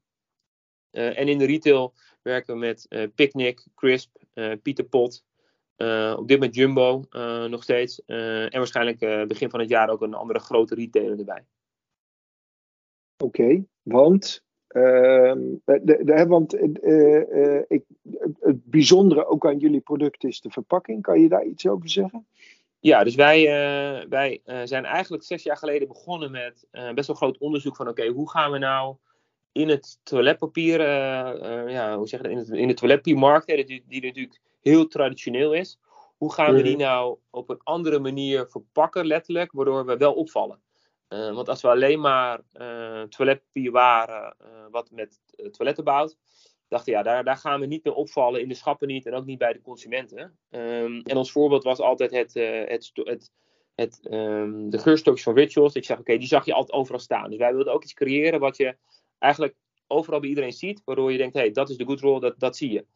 Uh, 0.92 1.18
en 1.18 1.28
in 1.28 1.38
de 1.38 1.46
retail 1.46 1.94
werken 2.22 2.54
we 2.54 2.60
met 2.60 2.86
uh, 2.88 3.06
Picnic, 3.14 3.66
Crisp, 3.74 4.16
Pieter 4.62 4.84
Pot, 4.84 5.24
op 6.16 6.28
dit 6.28 6.38
moment 6.38 6.54
Jumbo 6.54 7.04
nog 7.48 7.62
steeds. 7.62 8.04
en 8.04 8.50
waarschijnlijk 8.58 9.28
begin 9.28 9.50
van 9.50 9.60
het 9.60 9.68
jaar 9.68 9.88
ook 9.88 10.02
een 10.02 10.14
andere 10.14 10.38
grote 10.38 10.74
retailer 10.74 11.18
erbij. 11.18 11.44
Oké, 13.16 13.64
want 13.82 14.44
Ehm, 14.74 15.40
de, 15.64 16.00
de, 16.04 16.26
want 16.26 16.54
uh, 16.54 17.60
ik, 17.68 17.84
het 18.40 18.64
bijzondere 18.64 19.26
ook 19.26 19.46
aan 19.46 19.58
jullie 19.58 19.80
product 19.80 20.24
is 20.24 20.40
de 20.40 20.50
verpakking. 20.50 21.02
Kan 21.02 21.20
je 21.20 21.28
daar 21.28 21.44
iets 21.44 21.66
over 21.66 21.88
zeggen? 21.88 22.26
Ja, 22.80 23.04
dus 23.04 23.14
wij, 23.14 23.44
wij 24.08 24.40
zijn 24.64 24.84
eigenlijk 24.84 25.22
zes 25.22 25.42
jaar 25.42 25.56
geleden 25.56 25.88
begonnen 25.88 26.30
met 26.30 26.66
best 26.94 27.06
wel 27.06 27.16
groot 27.16 27.38
onderzoek 27.38 27.76
van 27.76 27.88
oké, 27.88 28.06
hoe 28.06 28.30
gaan 28.30 28.50
we 28.50 28.58
nou 28.58 28.96
in 29.52 29.68
het 29.68 29.98
toiletpapier, 30.02 30.80
ja, 31.70 31.96
hoe 31.96 32.08
zeg 32.08 32.20
je 32.20 32.28
dat, 32.28 32.36
in, 32.36 32.38
het, 32.38 32.48
in 32.48 32.68
de 32.68 32.74
toiletpapiermarkt, 32.74 33.46
die, 33.46 33.84
die 33.88 34.02
natuurlijk 34.02 34.40
heel 34.64 34.86
traditioneel 34.86 35.52
is, 35.52 35.78
hoe 36.16 36.32
gaan 36.32 36.54
we 36.54 36.62
die 36.62 36.76
nou 36.76 37.18
op 37.30 37.48
een 37.48 37.60
andere 37.62 37.98
manier 37.98 38.48
verpakken, 38.48 39.06
letterlijk, 39.06 39.52
waardoor 39.52 39.86
we 39.86 39.96
wel 39.96 40.14
opvallen? 40.14 40.62
Uh, 41.08 41.34
want 41.34 41.48
als 41.48 41.62
we 41.62 41.68
alleen 41.68 42.00
maar 42.00 42.40
uh, 42.52 43.02
toiletpapier 43.02 43.70
waren 43.70 44.36
uh, 44.40 44.48
wat 44.70 44.90
met 44.90 45.20
toiletten 45.50 45.84
bouwt, 45.84 46.16
dachten, 46.68 46.92
ja, 46.92 47.02
daar, 47.02 47.24
daar 47.24 47.36
gaan 47.36 47.60
we 47.60 47.66
niet 47.66 47.84
meer 47.84 47.94
opvallen, 47.94 48.40
in 48.40 48.48
de 48.48 48.54
schappen 48.54 48.88
niet 48.88 49.06
en 49.06 49.14
ook 49.14 49.24
niet 49.24 49.38
bij 49.38 49.52
de 49.52 49.60
consumenten. 49.60 50.38
Ehm, 50.50 51.00
en 51.00 51.16
ons 51.16 51.32
voorbeeld 51.32 51.64
was 51.64 51.78
altijd 51.78 52.10
het, 52.10 52.34
het, 52.34 52.90
het, 52.94 53.32
het 53.74 54.00
um, 54.10 54.70
de 54.70 54.78
geurstokjes 54.78 55.24
van 55.24 55.34
Rituals. 55.34 55.74
Ik 55.74 55.84
zeg, 55.84 55.98
oké, 55.98 56.18
die 56.18 56.28
zag 56.28 56.44
je 56.44 56.54
altijd 56.54 56.78
overal 56.78 57.00
staan. 57.00 57.30
Dus 57.30 57.38
wij 57.38 57.54
wilden 57.54 57.72
ook 57.72 57.82
iets 57.82 57.94
creëren 57.94 58.40
wat 58.40 58.56
je 58.56 58.76
eigenlijk 59.18 59.54
overal 59.86 60.20
bij 60.20 60.28
iedereen 60.28 60.52
ziet, 60.52 60.82
waardoor 60.84 61.12
je 61.12 61.18
denkt, 61.18 61.34
hé, 61.34 61.40
hey, 61.40 61.50
dat 61.50 61.70
is 61.70 61.76
de 61.76 61.84
good 61.84 62.00
roll, 62.00 62.20
dat, 62.20 62.38
dat 62.38 62.56
zie 62.56 62.72
je. 62.72 62.86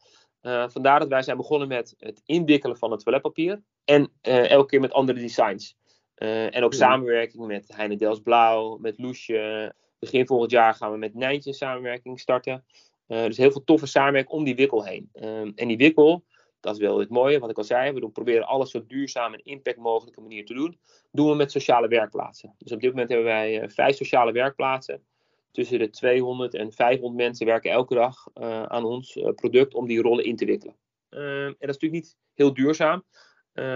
Uh, 0.42 0.68
vandaar 0.68 0.98
dat 0.98 1.08
wij 1.08 1.22
zijn 1.22 1.36
begonnen 1.36 1.68
met 1.68 1.94
het 1.98 2.22
inwikkelen 2.24 2.76
van 2.76 2.90
het 2.90 3.00
toiletpapier. 3.00 3.62
En 3.84 4.12
uh, 4.22 4.50
elke 4.50 4.66
keer 4.66 4.80
met 4.80 4.92
andere 4.92 5.20
designs. 5.20 5.76
Uh, 6.16 6.56
en 6.56 6.64
ook 6.64 6.74
samenwerking 6.74 7.46
met 7.46 7.74
Heine 7.74 7.96
Dels 7.96 8.20
Blauw, 8.20 8.76
met 8.76 8.98
Loesje. 8.98 9.74
Begin 9.98 10.26
volgend 10.26 10.50
jaar 10.50 10.74
gaan 10.74 10.92
we 10.92 10.98
met 10.98 11.14
Nijntje 11.14 11.52
samenwerking 11.52 12.20
starten. 12.20 12.64
dus 13.06 13.36
heel 13.36 13.50
veel 13.50 13.64
toffe 13.64 13.86
samenwerking 13.86 14.34
om 14.34 14.44
die 14.44 14.54
wikkel 14.54 14.84
heen. 14.84 15.08
en 15.54 15.68
die 15.68 15.76
wikkel, 15.76 16.24
dat 16.60 16.74
is 16.74 16.80
wel 16.80 16.98
het 16.98 17.08
mooie, 17.08 17.38
wat 17.38 17.50
ik 17.50 17.56
al 17.56 17.64
zei. 17.64 17.92
We 17.92 18.00
doen, 18.00 18.12
proberen 18.12 18.46
alles 18.46 18.70
zo 18.70 18.86
duurzaam 18.86 19.34
en 19.34 19.44
impact 19.44 19.76
mogelijke 19.76 20.20
manier 20.20 20.44
te 20.44 20.54
doen. 20.54 20.78
Doen 21.10 21.28
we 21.28 21.34
met 21.34 21.52
sociale 21.52 21.88
werkplaatsen. 21.88 22.54
Dus 22.58 22.72
op 22.72 22.80
dit 22.80 22.90
moment 22.90 23.08
hebben 23.08 23.26
wij 23.26 23.70
vijf 23.70 23.96
sociale 23.96 24.32
werkplaatsen 24.32 25.02
tussen 25.50 25.78
de 25.78 25.90
200 25.90 26.54
en 26.54 26.72
500 26.72 27.22
mensen 27.22 27.46
werken 27.46 27.70
elke 27.70 27.94
dag 27.94 28.26
uh, 28.34 28.62
aan 28.62 28.84
ons 28.84 29.16
uh, 29.16 29.28
product 29.30 29.74
om 29.74 29.86
die 29.86 30.02
rollen 30.02 30.24
in 30.24 30.36
te 30.36 30.44
wikkelen. 30.44 30.76
Uh, 31.10 31.44
en 31.44 31.56
dat 31.58 31.68
is 31.68 31.76
natuurlijk 31.78 31.92
niet 31.92 32.16
heel 32.34 32.54
duurzaam. 32.54 33.04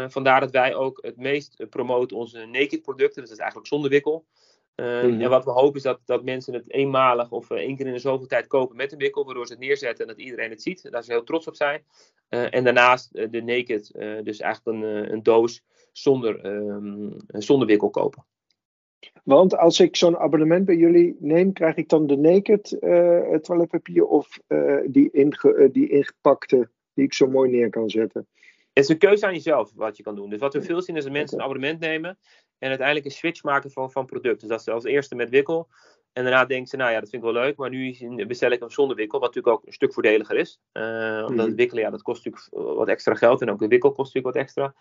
vandaar 0.09 0.41
dat 0.41 0.51
wij 0.51 0.75
ook 0.75 0.99
het 1.03 1.17
meest 1.17 1.69
promoten 1.69 2.17
onze 2.17 2.47
naked 2.47 2.83
producten. 2.83 3.21
Dus 3.21 3.29
dat 3.29 3.39
is 3.39 3.39
eigenlijk 3.39 3.67
zonder 3.67 3.91
wikkel. 3.91 4.27
Mm-hmm. 4.77 5.21
En 5.21 5.31
wat 5.31 5.45
we 5.45 5.51
hopen 5.51 5.77
is 5.77 5.83
dat, 5.83 6.01
dat 6.05 6.25
mensen 6.25 6.55
het 6.55 6.73
eenmalig 6.73 7.31
of 7.31 7.51
één 7.51 7.77
keer 7.77 7.87
in 7.87 7.93
de 7.93 7.99
zoveel 7.99 8.27
tijd 8.27 8.47
kopen 8.47 8.77
met 8.77 8.93
een 8.93 8.99
wikkel. 8.99 9.25
Waardoor 9.25 9.47
ze 9.47 9.53
het 9.53 9.63
neerzetten 9.63 10.07
en 10.07 10.15
dat 10.15 10.25
iedereen 10.25 10.51
het 10.51 10.63
ziet. 10.63 10.91
Daar 10.91 11.05
ze 11.05 11.13
heel 11.13 11.25
trots 11.25 11.47
op 11.47 11.57
zijn. 11.57 11.85
en 12.29 12.65
daarnaast 12.65 13.13
de 13.13 13.43
naked, 13.43 13.91
dus 14.25 14.41
eigenlijk 14.41 14.67
een, 14.67 15.13
een 15.13 15.23
doos 15.23 15.63
zonder, 15.93 16.47
um, 16.47 17.17
zonder 17.29 17.67
wikkel 17.67 17.91
kopen. 17.91 18.25
Want 19.25 19.57
als 19.57 19.81
ik 19.81 19.97
zo'n 19.97 20.19
abonnement 20.19 20.65
bij 20.65 20.77
jullie 20.77 21.17
neem, 21.19 21.53
krijg 21.53 21.77
ik 21.77 21.89
dan 21.89 22.07
de 22.07 22.17
naked 22.17 22.77
uh, 22.81 23.35
toiletpapier 23.35 24.07
of 24.07 24.39
uh, 24.49 24.81
die, 24.87 25.11
inge, 25.11 25.55
uh, 25.57 25.73
die 25.73 25.89
ingepakte 25.89 26.71
die 26.95 27.05
ik 27.05 27.15
zo 27.15 27.27
mooi 27.27 27.51
neer 27.51 27.71
kan 27.71 27.91
zetten? 27.91 28.27
Het 28.73 28.85
is 28.85 28.89
een 28.89 28.99
keuze 28.99 29.27
aan 29.27 29.33
jezelf 29.33 29.73
wat 29.75 29.97
je 29.97 30.03
kan 30.03 30.15
doen. 30.15 30.31
Dus 30.31 30.41
wat 30.41 30.55
we 30.55 30.63
veel 30.63 30.83
zien 30.83 30.97
is 30.97 31.03
dat 31.03 31.13
mensen 31.13 31.39
een 31.39 31.45
abonnement 31.45 31.81
nemen 31.81 32.19
en 32.59 32.69
uiteindelijk 32.69 33.07
een 33.07 33.13
switch 33.13 33.43
maken 33.43 33.71
van, 33.71 33.91
van 33.91 34.07
product. 34.07 34.41
Dus 34.41 34.49
dat 34.49 34.63
ze 34.63 34.71
als 34.71 34.85
eerste 34.85 35.15
met 35.15 35.31
wikkel 35.31 35.69
en 36.13 36.23
daarna 36.23 36.45
denken 36.45 36.69
ze, 36.69 36.77
nou 36.77 36.91
ja, 36.93 37.01
dat 37.01 37.11
vind 37.11 37.23
ik 37.25 37.33
wel 37.33 37.43
leuk, 37.43 37.57
maar 37.57 37.71
nu 37.71 38.27
bestel 38.27 38.51
ik 38.51 38.61
hem 38.61 38.71
zonder 38.71 38.97
wikkel, 38.97 39.19
wat 39.19 39.35
natuurlijk 39.35 39.57
ook 39.57 39.67
een 39.67 39.73
stuk 39.73 39.93
voordeliger 39.93 40.37
is. 40.37 40.61
omdat 40.73 41.31
mm. 41.31 41.39
het 41.39 41.55
wikkelen, 41.55 41.83
ja, 41.83 41.91
dat 41.91 42.03
kost 42.03 42.25
natuurlijk 42.25 42.77
wat 42.77 42.89
extra 42.89 43.15
geld 43.15 43.41
en 43.41 43.51
ook 43.51 43.59
de 43.59 43.69
wikkel 43.69 43.93
kost 43.93 44.15
natuurlijk 44.15 44.35
wat 44.35 44.45
extra. 44.45 44.75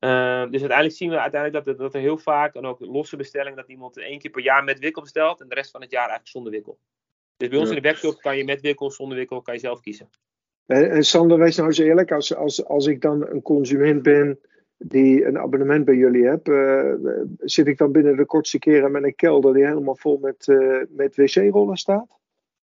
Uh, 0.00 0.50
dus 0.50 0.60
uiteindelijk 0.60 0.96
zien 0.96 1.10
we 1.10 1.20
uiteindelijk 1.20 1.64
dat, 1.64 1.78
dat 1.78 1.94
er 1.94 2.00
heel 2.00 2.18
vaak, 2.18 2.54
en 2.54 2.66
ook 2.66 2.80
losse 2.80 3.16
bestellingen, 3.16 3.56
dat 3.56 3.68
iemand 3.68 3.98
één 3.98 4.18
keer 4.18 4.30
per 4.30 4.42
jaar 4.42 4.64
met 4.64 4.78
wikkel 4.78 5.02
bestelt 5.02 5.40
en 5.40 5.48
de 5.48 5.54
rest 5.54 5.70
van 5.70 5.80
het 5.80 5.90
jaar 5.90 6.08
eigenlijk 6.08 6.30
zonder 6.30 6.52
wikkel. 6.52 6.78
Dus 7.36 7.48
bij 7.48 7.58
ons 7.58 7.68
in 7.68 7.74
de 7.74 7.80
webshop 7.80 8.20
kan 8.20 8.36
je 8.36 8.44
met 8.44 8.60
wikkel, 8.60 8.90
zonder 8.90 9.16
wikkel, 9.16 9.42
kan 9.42 9.54
je 9.54 9.60
zelf 9.60 9.80
kiezen. 9.80 10.08
En, 10.66 10.90
en 10.90 11.04
Sander, 11.04 11.38
wees 11.38 11.56
nou 11.56 11.68
eens 11.68 11.78
eerlijk, 11.78 12.12
als, 12.12 12.34
als, 12.34 12.64
als 12.64 12.86
ik 12.86 13.00
dan 13.00 13.26
een 13.28 13.42
consument 13.42 14.02
ben 14.02 14.40
die 14.78 15.24
een 15.24 15.38
abonnement 15.38 15.84
bij 15.84 15.94
jullie 15.94 16.24
heb, 16.24 16.48
uh, 16.48 16.92
zit 17.38 17.66
ik 17.66 17.78
dan 17.78 17.92
binnen 17.92 18.16
de 18.16 18.26
kortste 18.26 18.58
keren 18.58 18.92
met 18.92 19.04
een 19.04 19.14
kelder 19.14 19.54
die 19.54 19.66
helemaal 19.66 19.96
vol 19.96 20.18
met, 20.18 20.46
uh, 20.46 20.82
met 20.88 21.16
wc-rollen 21.16 21.76
staat? 21.76 22.18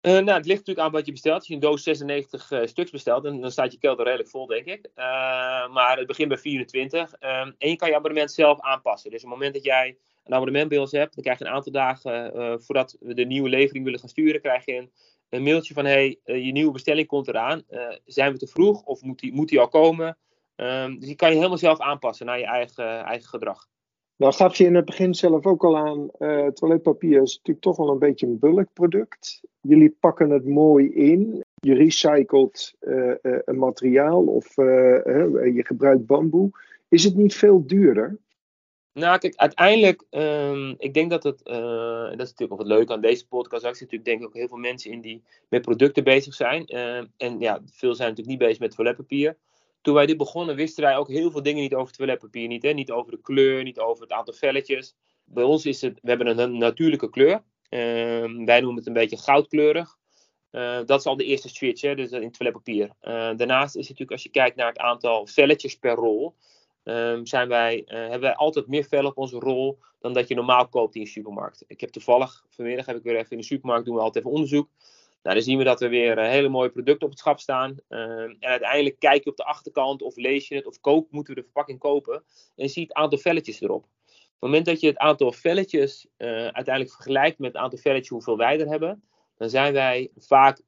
Uh, 0.01 0.11
nou, 0.11 0.31
het 0.31 0.45
ligt 0.45 0.59
natuurlijk 0.59 0.87
aan 0.87 0.91
wat 0.91 1.05
je 1.05 1.11
bestelt. 1.11 1.35
Als 1.35 1.47
je 1.47 1.53
een 1.53 1.59
doos 1.59 1.83
96 1.83 2.51
uh, 2.51 2.65
stuks 2.65 2.91
bestelt, 2.91 3.23
dan, 3.23 3.51
staat 3.51 3.71
je 3.71 3.79
kelder 3.79 4.05
redelijk 4.05 4.29
vol, 4.29 4.45
denk 4.45 4.65
ik. 4.65 4.89
Maar 5.71 5.97
het 5.97 6.07
begint 6.07 6.27
bij 6.27 6.37
24. 6.37 7.13
en 7.13 7.55
je 7.57 7.75
kan 7.75 7.89
je 7.89 7.95
abonnement 7.95 8.31
zelf 8.31 8.61
aanpassen. 8.61 9.11
Dus 9.11 9.23
op 9.23 9.29
het 9.29 9.37
moment 9.37 9.53
dat 9.55 9.63
jij 9.63 9.97
een 10.23 10.33
abonnement 10.33 10.69
bij 10.69 10.77
ons 10.77 10.91
hebt, 10.91 11.15
dan 11.15 11.23
krijg 11.23 11.39
je 11.39 11.45
een 11.45 11.51
aantal 11.51 11.71
dagen 11.71 12.31
voordat 12.61 12.97
we 12.99 13.13
de 13.13 13.25
nieuwe 13.25 13.49
levering 13.49 13.83
willen 13.83 13.99
gaan 13.99 14.09
sturen, 14.09 14.41
krijg 14.41 14.65
je 14.65 14.73
een, 14.73 14.91
een 15.29 15.43
mailtje 15.43 15.73
van: 15.73 15.85
hey, 15.85 16.19
je 16.23 16.51
nieuwe 16.51 16.71
bestelling 16.71 17.07
komt 17.07 17.27
eraan. 17.27 17.63
zijn 18.05 18.31
we 18.31 18.37
te 18.37 18.47
vroeg 18.47 18.83
of 18.83 19.01
moet 19.01 19.19
die, 19.19 19.33
moet 19.33 19.49
die 19.49 19.59
al 19.59 19.67
komen? 19.67 20.17
Um, 20.61 20.95
dus 20.95 21.05
die 21.05 21.15
kan 21.15 21.29
je 21.29 21.35
helemaal 21.35 21.57
zelf 21.57 21.79
aanpassen 21.79 22.25
naar 22.25 22.39
je 22.39 22.45
eigen, 22.45 23.03
eigen 23.03 23.29
gedrag. 23.29 23.67
Nou 24.15 24.33
gaf 24.33 24.55
je 24.55 24.65
in 24.65 24.75
het 24.75 24.85
begin 24.85 25.13
zelf 25.13 25.45
ook 25.45 25.63
al 25.63 25.77
aan, 25.77 26.09
uh, 26.19 26.47
toiletpapier 26.47 27.21
is 27.21 27.35
natuurlijk 27.35 27.65
toch 27.65 27.77
wel 27.77 27.89
een 27.89 27.99
beetje 27.99 28.25
een 28.25 28.39
bulkproduct. 28.39 29.41
Jullie 29.61 29.95
pakken 29.99 30.29
het 30.29 30.45
mooi 30.45 30.93
in. 30.93 31.43
Je 31.55 31.73
recycelt 31.73 32.73
uh, 32.79 33.07
uh, 33.07 33.13
een 33.21 33.57
materiaal 33.57 34.23
of 34.23 34.55
je 34.55 35.61
gebruikt 35.65 36.05
bamboe. 36.05 36.49
Is 36.89 37.03
het 37.03 37.15
niet 37.15 37.35
veel 37.35 37.67
duurder? 37.67 38.17
Nou, 38.93 39.17
kijk, 39.17 39.35
uiteindelijk, 39.35 40.03
um, 40.09 40.75
ik 40.77 40.93
denk 40.93 41.09
dat 41.09 41.23
het, 41.23 41.45
dat 41.45 42.11
is 42.11 42.29
natuurlijk 42.29 42.51
ook 42.51 42.57
wat 42.57 42.67
leuk 42.67 42.91
aan 42.91 43.01
deze 43.01 43.27
podcast. 43.27 43.65
Ik 43.65 43.75
zit 43.75 43.91
natuurlijk 43.91 44.09
denk 44.09 44.19
ik 44.19 44.27
ook 44.27 44.33
heel 44.33 44.47
veel 44.47 44.57
mensen 44.57 44.91
in 44.91 45.01
die 45.01 45.23
met 45.49 45.61
producten 45.61 46.03
bezig 46.03 46.33
zijn. 46.33 46.65
en 47.17 47.39
ja, 47.39 47.61
veel 47.65 47.95
zijn 47.95 48.09
natuurlijk 48.09 48.27
niet 48.27 48.47
bezig 48.47 48.59
met 48.59 48.75
toiletpapier 48.75 49.37
toen 49.81 49.93
wij 49.93 50.05
dit 50.05 50.17
begonnen, 50.17 50.55
wisten 50.55 50.83
wij 50.83 50.97
ook 50.97 51.07
heel 51.07 51.31
veel 51.31 51.43
dingen 51.43 51.61
niet 51.61 51.73
over 51.73 51.93
toiletpapier. 51.93 52.47
Niet, 52.47 52.63
hè? 52.63 52.71
niet 52.71 52.91
over 52.91 53.11
de 53.11 53.21
kleur, 53.21 53.63
niet 53.63 53.79
over 53.79 54.01
het 54.01 54.11
aantal 54.11 54.33
velletjes. 54.33 54.95
Bij 55.25 55.43
ons 55.43 55.65
is 55.65 55.81
het, 55.81 55.99
we 56.01 56.09
hebben 56.09 56.39
een 56.39 56.57
natuurlijke 56.57 57.09
kleur. 57.09 57.43
Uh, 57.69 58.45
wij 58.45 58.59
noemen 58.59 58.75
het 58.75 58.87
een 58.87 58.93
beetje 58.93 59.17
goudkleurig. 59.17 59.97
Uh, 60.51 60.79
dat 60.85 60.99
is 60.99 61.05
al 61.05 61.17
de 61.17 61.23
eerste 61.23 61.49
switch, 61.49 61.81
hè, 61.81 61.95
dus 61.95 62.11
in 62.11 62.31
toiletpapier. 62.31 62.85
Uh, 62.85 62.91
daarnaast 63.35 63.75
is 63.75 63.87
het 63.87 63.99
natuurlijk, 63.99 64.11
als 64.11 64.23
je 64.23 64.29
kijkt 64.29 64.55
naar 64.55 64.67
het 64.67 64.77
aantal 64.77 65.27
velletjes 65.27 65.75
per 65.75 65.95
rol, 65.95 66.35
uh, 66.83 67.19
zijn 67.23 67.47
wij, 67.47 67.83
eh, 67.85 67.99
hebben 67.99 68.19
wij 68.19 68.35
altijd 68.35 68.67
meer 68.67 68.83
vellen 68.83 69.09
op 69.09 69.17
onze 69.17 69.39
rol 69.39 69.79
dan 69.99 70.13
dat 70.13 70.27
je 70.27 70.35
normaal 70.35 70.67
koopt 70.67 70.95
in 70.95 71.01
je 71.01 71.07
supermarkt. 71.07 71.63
Ik 71.67 71.81
heb 71.81 71.89
toevallig, 71.89 72.45
vanmiddag 72.49 72.85
heb 72.85 72.95
ik 72.95 73.03
weer 73.03 73.15
even 73.15 73.31
in 73.31 73.37
de 73.37 73.43
supermarkt, 73.43 73.85
doen 73.85 73.95
we 73.95 74.01
altijd 74.01 74.25
even 74.25 74.35
onderzoek. 74.35 74.69
Nou, 75.23 75.35
dan 75.35 75.43
zien 75.43 75.57
we 75.57 75.63
dat 75.63 75.81
er 75.81 75.89
weer 75.89 76.17
eh, 76.17 76.29
hele 76.29 76.49
mooie 76.49 76.69
producten 76.69 77.05
op 77.05 77.09
het 77.09 77.19
schap 77.19 77.39
staan. 77.39 77.77
Uh, 77.89 77.99
en 77.99 78.37
uiteindelijk 78.39 78.99
kijk 78.99 79.23
je 79.23 79.29
op 79.29 79.37
de 79.37 79.43
achterkant 79.43 80.01
of 80.01 80.15
lees 80.15 80.47
je 80.47 80.55
het 80.55 80.65
of 80.65 80.79
koop, 80.79 81.11
moeten 81.11 81.33
we 81.33 81.39
de 81.39 81.45
verpakking 81.45 81.79
kopen. 81.79 82.15
En 82.15 82.23
je 82.55 82.67
ziet 82.67 82.87
het 82.87 82.97
aantal 82.97 83.19
velletjes 83.19 83.61
erop. 83.61 83.83
Op 83.83 84.45
het 84.45 84.49
moment 84.49 84.65
dat 84.65 84.79
je 84.79 84.87
het 84.87 84.97
aantal 84.97 85.31
velletjes 85.31 86.07
uh, 86.17 86.27
uiteindelijk 86.29 86.95
vergelijkt 86.95 87.39
met 87.39 87.53
het 87.53 87.61
aantal 87.61 87.79
velletjes 87.79 88.09
hoeveel 88.09 88.37
wij 88.37 88.59
er 88.59 88.67
hebben, 88.67 89.03
dan 89.37 89.49
zijn 89.49 89.73
wij 89.73 90.11
vaak 90.17 90.61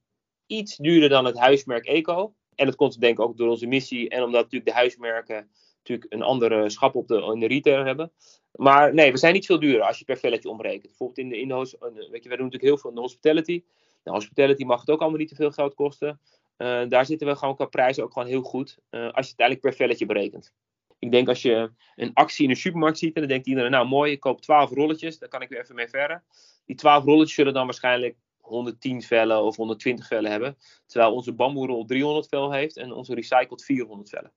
iets 0.45 0.75
duurder 0.75 1.09
dan 1.09 1.25
het 1.25 1.37
huismerk 1.37 1.85
Eco. 1.85 2.33
En 2.55 2.65
dat 2.65 2.75
komt 2.75 2.99
denk 2.99 3.19
ik 3.19 3.25
ook 3.25 3.37
door 3.37 3.49
onze 3.49 3.67
missie 3.67 4.09
en 4.09 4.23
omdat 4.23 4.41
natuurlijk 4.41 4.71
de 4.71 4.77
huismerken 4.77 5.49
natuurlijk 5.77 6.13
een 6.13 6.21
andere 6.21 6.69
schap 6.69 6.95
op 6.95 7.07
de, 7.07 7.31
in 7.33 7.39
de 7.39 7.47
retailer 7.47 7.85
hebben. 7.85 8.11
Maar 8.51 8.93
nee, 8.93 9.11
we 9.11 9.17
zijn 9.17 9.33
niet 9.33 9.45
veel 9.45 9.59
duurder 9.59 9.81
als 9.81 9.99
je 9.99 10.05
per 10.05 10.17
velletje 10.17 10.49
omrekent. 10.49 10.87
Bijvoorbeeld 10.87 11.17
in 11.17 11.29
de, 11.29 11.39
in 11.39 11.47
de, 11.47 12.07
weet 12.11 12.23
je, 12.23 12.29
wij 12.29 12.37
doen 12.37 12.45
natuurlijk 12.45 12.63
heel 12.63 12.77
veel 12.77 12.89
in 12.89 12.95
de 12.95 13.01
hospitality. 13.01 13.63
Nou, 14.03 14.17
hospitality 14.17 14.63
mag 14.63 14.79
het 14.79 14.89
ook 14.89 15.01
allemaal 15.01 15.19
niet 15.19 15.29
te 15.29 15.35
veel 15.35 15.51
geld 15.51 15.73
kosten. 15.73 16.19
Uh, 16.57 16.81
daar 16.87 17.05
zitten 17.05 17.27
we 17.27 17.35
gewoon 17.35 17.55
qua 17.55 17.65
prijzen 17.65 18.03
ook 18.03 18.13
gewoon 18.13 18.27
heel 18.27 18.41
goed. 18.41 18.77
Uh, 18.89 19.01
als 19.01 19.25
je 19.25 19.31
het 19.31 19.39
uiteindelijk 19.39 19.61
per 19.61 19.73
velletje 19.73 20.05
berekent. 20.05 20.53
Ik 20.99 21.11
denk 21.11 21.27
als 21.27 21.41
je 21.41 21.71
een 21.95 22.13
actie 22.13 22.43
in 22.43 22.49
de 22.49 22.59
supermarkt 22.59 22.97
ziet. 22.97 23.13
En 23.13 23.21
dan 23.21 23.29
denkt 23.29 23.47
iedereen, 23.47 23.71
nou 23.71 23.87
mooi, 23.87 24.11
ik 24.11 24.19
koop 24.19 24.41
12 24.41 24.69
rolletjes. 24.69 25.19
Daar 25.19 25.29
kan 25.29 25.41
ik 25.41 25.49
weer 25.49 25.61
even 25.61 25.75
mee 25.75 25.87
verder. 25.87 26.23
Die 26.65 26.75
12 26.75 27.03
rolletjes 27.03 27.33
zullen 27.33 27.53
dan 27.53 27.65
waarschijnlijk 27.65 28.15
110 28.37 29.01
vellen 29.01 29.43
of 29.43 29.55
120 29.55 30.07
vellen 30.07 30.31
hebben. 30.31 30.57
Terwijl 30.85 31.13
onze 31.13 31.33
bamboerol 31.33 31.85
300 31.85 32.27
vel 32.27 32.51
heeft 32.51 32.77
en 32.77 32.91
onze 32.91 33.13
recycled 33.13 33.63
400 33.63 34.09
vellen. 34.09 34.31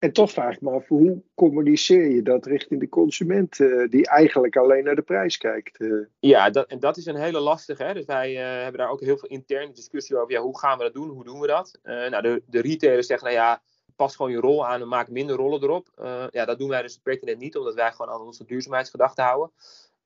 En 0.00 0.12
toch 0.12 0.30
vraag 0.30 0.54
ik 0.54 0.60
me 0.60 0.70
af, 0.70 0.88
hoe 0.88 1.22
communiceer 1.34 2.10
je 2.10 2.22
dat 2.22 2.46
richting 2.46 2.80
de 2.80 2.88
consument, 2.88 3.58
uh, 3.58 3.88
die 3.88 4.06
eigenlijk 4.06 4.56
alleen 4.56 4.84
naar 4.84 4.94
de 4.94 5.02
prijs 5.02 5.36
kijkt? 5.36 5.80
Uh. 5.80 6.06
Ja, 6.18 6.50
dat, 6.50 6.66
en 6.66 6.78
dat 6.80 6.96
is 6.96 7.06
een 7.06 7.16
hele 7.16 7.40
lastige. 7.40 7.82
Hè? 7.82 7.94
Dus 7.94 8.04
wij 8.04 8.32
uh, 8.32 8.62
hebben 8.62 8.80
daar 8.80 8.90
ook 8.90 9.00
heel 9.00 9.18
veel 9.18 9.28
interne 9.28 9.72
discussie 9.72 10.16
over. 10.16 10.32
Ja, 10.32 10.40
hoe 10.40 10.58
gaan 10.58 10.78
we 10.78 10.84
dat 10.84 10.94
doen? 10.94 11.08
Hoe 11.08 11.24
doen 11.24 11.40
we 11.40 11.46
dat? 11.46 11.78
nou, 11.82 12.22
de, 12.22 12.42
de 12.46 12.60
retailers 12.60 13.06
zeggen, 13.06 13.26
nou 13.26 13.40
ja, 13.40 13.62
pas 13.96 14.16
gewoon 14.16 14.32
je 14.32 14.40
rol 14.40 14.66
aan 14.66 14.80
en 14.80 14.88
maak 14.88 15.08
minder 15.08 15.36
rollen 15.36 15.62
erop. 15.62 15.88
ja, 16.30 16.44
dat 16.44 16.58
doen 16.58 16.68
wij 16.68 16.82
dus 16.82 17.00
pertinent 17.02 17.38
niet, 17.38 17.56
omdat 17.56 17.74
wij 17.74 17.92
gewoon 17.92 18.12
aan 18.12 18.20
onze 18.20 18.44
duurzaamheidsgedachten 18.44 19.24
houden. 19.24 19.50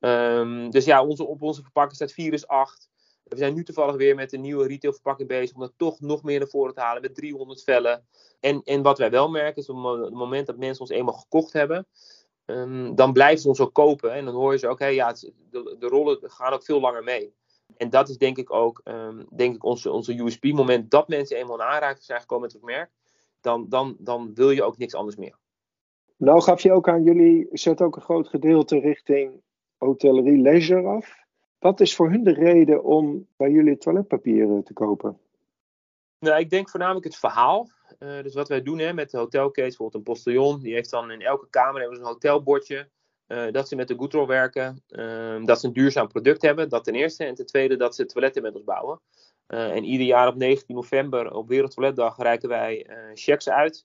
Um, 0.01 0.71
dus 0.71 0.85
ja, 0.85 1.05
onze, 1.05 1.25
op 1.25 1.43
onze 1.43 1.63
verpakking 1.63 1.97
staat 1.97 2.13
4 2.13 2.33
is 2.33 2.47
8. 2.47 2.89
We 3.25 3.37
zijn 3.37 3.55
nu 3.55 3.65
toevallig 3.65 3.97
weer 3.97 4.15
met 4.15 4.33
een 4.33 4.41
nieuwe 4.41 4.67
retailverpakking 4.67 5.29
bezig 5.29 5.55
om 5.55 5.61
dat 5.61 5.73
toch 5.77 6.01
nog 6.01 6.23
meer 6.23 6.39
naar 6.39 6.49
voren 6.49 6.75
te 6.75 6.81
halen 6.81 7.03
met 7.03 7.15
300 7.15 7.63
vellen. 7.63 8.07
En, 8.41 8.63
en 8.63 8.83
wat 8.83 8.99
wij 8.99 9.11
wel 9.11 9.31
merken 9.31 9.63
is 9.63 9.69
op 9.69 9.85
het 9.85 10.13
moment 10.13 10.47
dat 10.47 10.57
mensen 10.57 10.81
ons 10.81 10.91
eenmaal 10.91 11.15
gekocht 11.15 11.53
hebben, 11.53 11.87
um, 12.47 12.95
dan 12.95 13.13
blijven 13.13 13.41
ze 13.41 13.49
ons 13.49 13.61
ook 13.61 13.73
kopen. 13.73 14.13
En 14.13 14.25
dan 14.25 14.35
hoor 14.35 14.53
je 14.53 14.59
ze 14.59 14.69
ook, 14.69 14.79
hey, 14.79 14.95
ja, 14.95 15.13
de, 15.51 15.77
de 15.79 15.87
rollen 15.87 16.19
gaan 16.23 16.53
ook 16.53 16.65
veel 16.65 16.81
langer 16.81 17.03
mee. 17.03 17.35
En 17.77 17.91
dat 17.91 18.09
is 18.09 18.19
denk 18.19 18.37
ik 18.37 18.53
ook 18.53 18.81
um, 18.85 19.27
denk 19.37 19.55
ik 19.55 19.65
onze, 19.65 19.91
onze 19.91 20.19
USP. 20.19 20.45
moment 20.45 20.91
dat 20.91 21.09
mensen 21.09 21.37
eenmaal 21.37 21.57
in 21.57 21.63
aanraking 21.63 22.05
zijn 22.05 22.21
gekomen 22.21 22.45
met 22.45 22.53
het 22.53 22.63
merk, 22.63 22.91
dan, 23.41 23.69
dan, 23.69 23.97
dan 23.99 24.35
wil 24.35 24.51
je 24.51 24.63
ook 24.63 24.79
niks 24.79 24.95
anders 24.95 25.17
meer. 25.17 25.39
Nou 26.17 26.41
gaf 26.41 26.61
je 26.61 26.73
ook 26.73 26.89
aan, 26.89 27.03
jullie 27.03 27.49
zet 27.53 27.83
ook 27.83 27.97
een 27.97 28.03
groot 28.03 28.29
gedeelte 28.29 28.79
richting 28.79 29.43
hotellerie 29.79 30.39
leisure 30.39 30.89
af. 30.89 31.24
Wat 31.65 31.81
is 31.81 31.95
voor 31.95 32.11
hun 32.11 32.25
de 32.25 32.33
reden 32.33 32.85
om 32.85 33.27
bij 33.37 33.51
jullie 33.51 33.77
toiletpapier 33.77 34.63
te 34.63 34.73
kopen? 34.73 35.19
Nou, 36.19 36.39
ik 36.39 36.51
denk 36.51 36.71
voornamelijk 36.71 37.05
het 37.05 37.17
verhaal. 37.17 37.71
Uh, 37.99 38.23
dus 38.23 38.35
wat 38.35 38.49
wij 38.49 38.63
doen 38.63 38.79
hè, 38.79 38.93
met 38.93 39.11
de 39.11 39.19
hotelcase, 39.19 39.69
bijvoorbeeld 39.69 39.95
een 39.95 40.13
postillon, 40.13 40.61
die 40.61 40.75
heeft 40.75 40.91
dan 40.91 41.11
in 41.11 41.21
elke 41.21 41.47
kamer 41.51 41.81
hebben 41.81 41.97
ze 41.97 42.03
een 42.03 42.09
hotelbordje. 42.09 42.89
Uh, 43.29 43.53
dat 43.53 43.69
ze 43.69 43.77
met 43.77 43.89
de 43.89 43.95
Goodroll 43.99 44.27
werken, 44.27 44.83
uh, 44.89 45.45
dat 45.45 45.61
ze 45.61 45.67
een 45.67 45.73
duurzaam 45.73 46.09
product 46.09 46.43
hebben, 46.43 46.69
dat 46.69 46.85
ten 46.85 46.95
eerste. 46.95 47.25
En 47.25 47.35
ten 47.35 47.47
tweede 47.47 47.77
dat 47.77 47.95
ze 47.95 48.07
toiletten 48.07 48.43
met 48.43 48.55
ons 48.55 48.65
bouwen. 48.65 49.01
en 49.47 49.85
ieder 49.85 50.07
jaar 50.07 50.29
op 50.29 50.37
19 50.37 50.75
november, 50.75 51.33
op 51.33 51.49
Wereldtoiletdag, 51.49 52.17
reiken 52.19 52.49
wij 52.49 52.87
checks 53.15 53.49
uit, 53.49 53.85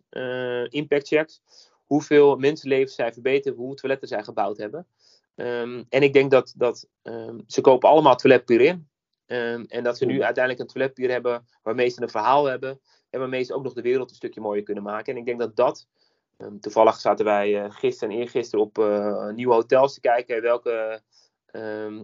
impact 0.70 1.08
checks. 1.08 1.42
Hoeveel 1.86 2.36
mensenlevens 2.36 2.96
zij 2.96 3.14
verbeteren, 3.14 3.58
hoe 3.58 3.76
toiletten 3.76 4.08
zij 4.08 4.24
gebouwd 4.24 4.58
hebben. 4.58 4.88
Um, 5.40 5.86
en 5.90 6.04
ik 6.04 6.14
denk 6.14 6.32
dat, 6.32 6.54
dat 6.58 6.88
um, 7.04 7.44
ze 7.48 7.62
kopen 7.62 7.90
allemaal 7.90 8.16
toiletpapier 8.16 8.62
in. 8.62 8.90
Um, 9.26 9.66
en 9.66 9.84
dat 9.84 9.98
ze 9.98 10.06
nu 10.06 10.24
uiteindelijk 10.24 10.60
een 10.60 10.74
toiletpapier 10.74 11.12
hebben 11.12 11.48
waarmee 11.64 11.90
ze 11.90 12.02
een 12.02 12.10
verhaal 12.10 12.46
hebben. 12.46 12.80
En 13.10 13.20
waarmee 13.20 13.44
ze 13.44 13.54
ook 13.54 13.64
nog 13.64 13.74
de 13.74 13.82
wereld 13.82 14.10
een 14.10 14.16
stukje 14.16 14.42
mooier 14.42 14.64
kunnen 14.64 14.84
maken. 14.84 15.14
En 15.14 15.20
ik 15.20 15.26
denk 15.26 15.40
dat 15.40 15.56
dat. 15.56 15.88
toevallig 16.60 17.00
zaten 17.00 17.26
wij 17.26 17.64
uh, 17.64 17.72
gisteren 17.72 18.14
en 18.14 18.20
eergisteren 18.20 18.66
op 18.66 18.78
uh, 18.78 19.30
nieuwe 19.30 19.54
hotels 19.54 19.94
te 19.94 20.00
kijken. 20.00 20.42
Welke, 20.42 21.02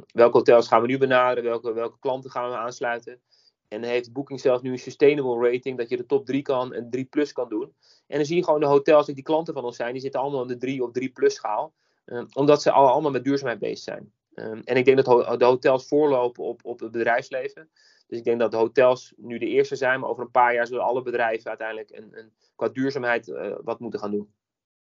welke 0.07 0.37
hotels 0.37 0.67
gaan 0.67 0.81
we 0.81 0.87
nu 0.87 0.97
benaderen? 0.97 1.49
Welke, 1.49 1.73
welke 1.73 1.99
klanten 1.99 2.31
gaan 2.31 2.49
we 2.49 2.55
aansluiten? 2.55 3.21
En 3.67 3.83
heeft 3.83 4.13
Booking 4.13 4.39
zelfs 4.39 4.61
nu 4.61 4.71
een 4.71 4.79
sustainable 4.79 5.51
rating, 5.51 5.77
dat 5.77 5.89
je 5.89 5.97
de 5.97 6.05
top 6.05 6.25
3 6.25 6.41
kan 6.41 6.73
en 6.73 6.89
3 6.89 7.05
plus 7.05 7.31
kan 7.31 7.49
doen. 7.49 7.73
En 8.07 8.17
dan 8.17 8.25
zie 8.25 8.35
je 8.35 8.43
gewoon 8.43 8.59
de 8.59 8.65
hotels 8.65 9.05
die 9.05 9.23
klanten 9.23 9.53
van 9.53 9.63
ons 9.63 9.75
zijn, 9.75 9.91
die 9.91 10.01
zitten 10.01 10.19
allemaal 10.19 10.41
in 10.41 10.47
de 10.47 10.57
3 10.57 10.83
of 10.83 10.91
3 10.91 11.09
plus 11.09 11.33
schaal. 11.33 11.73
Um, 12.05 12.27
omdat 12.33 12.61
ze 12.61 12.71
allemaal 12.71 13.11
met 13.11 13.23
duurzaamheid 13.23 13.59
bezig 13.59 13.79
zijn. 13.79 14.11
Um, 14.33 14.61
en 14.63 14.77
ik 14.77 14.85
denk 14.85 15.05
dat 15.05 15.39
de 15.39 15.45
hotels 15.45 15.87
voorlopen 15.87 16.43
op, 16.43 16.65
op 16.65 16.79
het 16.79 16.91
bedrijfsleven. 16.91 17.69
Dus 18.07 18.17
ik 18.17 18.23
denk 18.23 18.39
dat 18.39 18.51
de 18.51 18.57
hotels 18.57 19.13
nu 19.17 19.37
de 19.37 19.47
eerste 19.47 19.75
zijn, 19.75 19.99
maar 19.99 20.09
over 20.09 20.23
een 20.23 20.31
paar 20.31 20.53
jaar 20.53 20.67
zullen 20.67 20.83
alle 20.83 21.01
bedrijven 21.01 21.49
uiteindelijk 21.49 21.89
een, 21.91 22.09
een, 22.11 22.31
qua 22.55 22.69
duurzaamheid 22.69 23.27
uh, 23.27 23.55
wat 23.63 23.79
moeten 23.79 23.99
gaan 23.99 24.11
doen. 24.11 24.33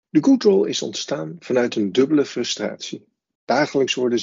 De 0.10 0.24
Goodroll 0.24 0.68
is 0.68 0.82
ontstaan 0.82 1.36
vanuit 1.40 1.76
een 1.76 1.92
dubbele 1.92 2.26
frustratie. 2.26 3.08
Dagelijks 3.46 3.94
worden 3.94 4.20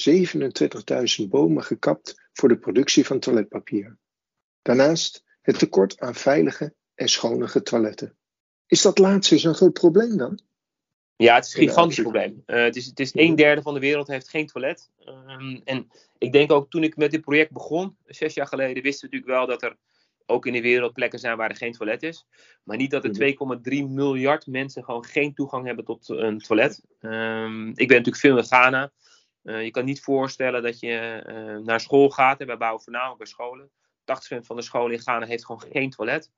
27.000 1.24 1.28
bomen 1.28 1.62
gekapt 1.62 2.28
voor 2.32 2.48
de 2.48 2.58
productie 2.58 3.06
van 3.06 3.18
toiletpapier. 3.18 3.98
Daarnaast 4.62 5.24
het 5.40 5.58
tekort 5.58 6.00
aan 6.00 6.14
veilige 6.14 6.74
en 6.94 7.08
schonige 7.08 7.62
toiletten. 7.62 8.16
Is 8.66 8.82
dat 8.82 8.98
laatste 8.98 9.38
zo'n 9.38 9.54
groot 9.54 9.72
probleem 9.72 10.16
dan? 10.16 10.40
Ja, 11.16 11.34
het 11.34 11.44
is 11.44 11.54
een 11.54 11.68
gigantisch 11.68 12.00
probleem. 12.00 12.42
Uh, 12.46 12.62
het, 12.62 12.76
is, 12.76 12.86
het 12.86 13.00
is 13.00 13.14
een 13.14 13.34
derde 13.34 13.62
van 13.62 13.74
de 13.74 13.80
wereld 13.80 14.06
heeft 14.06 14.28
geen 14.28 14.46
toilet. 14.46 14.90
Um, 15.28 15.60
en 15.64 15.90
ik 16.18 16.32
denk 16.32 16.52
ook 16.52 16.70
toen 16.70 16.84
ik 16.84 16.96
met 16.96 17.10
dit 17.10 17.20
project 17.20 17.52
begon, 17.52 17.96
zes 18.04 18.34
jaar 18.34 18.46
geleden, 18.46 18.82
wisten 18.82 19.08
we 19.08 19.16
natuurlijk 19.16 19.38
wel 19.38 19.58
dat 19.58 19.62
er 19.62 19.76
ook 20.26 20.46
in 20.46 20.52
de 20.52 20.60
wereld 20.60 20.92
plekken 20.92 21.18
zijn 21.18 21.36
waar 21.36 21.50
er 21.50 21.56
geen 21.56 21.72
toilet 21.72 22.02
is. 22.02 22.26
Maar 22.62 22.76
niet 22.76 22.90
dat 22.90 23.04
er 23.04 23.34
2,3 23.34 23.36
mhm. 23.62 23.94
miljard 23.94 24.46
mensen 24.46 24.84
gewoon 24.84 25.04
geen 25.04 25.34
toegang 25.34 25.66
hebben 25.66 25.84
tot 25.84 26.08
een 26.08 26.38
toilet. 26.38 26.82
Um, 27.00 27.68
ik 27.68 27.88
ben 27.88 27.96
natuurlijk 27.96 28.16
veel 28.16 28.36
in 28.36 28.44
Ghana. 28.44 28.92
Uh, 29.42 29.64
je 29.64 29.70
kan 29.70 29.84
niet 29.84 30.00
voorstellen 30.00 30.62
dat 30.62 30.80
je 30.80 31.24
uh, 31.26 31.64
naar 31.64 31.80
school 31.80 32.10
gaat. 32.10 32.40
En 32.40 32.46
wij 32.46 32.56
bouwen 32.56 32.82
voornamelijk 32.82 33.18
bij 33.18 33.26
scholen. 33.26 33.70
80% 33.70 34.38
van 34.40 34.56
de 34.56 34.62
scholen 34.62 34.92
in 34.92 35.00
Ghana 35.00 35.26
heeft 35.26 35.44
gewoon 35.44 35.64
geen 35.70 35.90
toilet. 35.90 36.30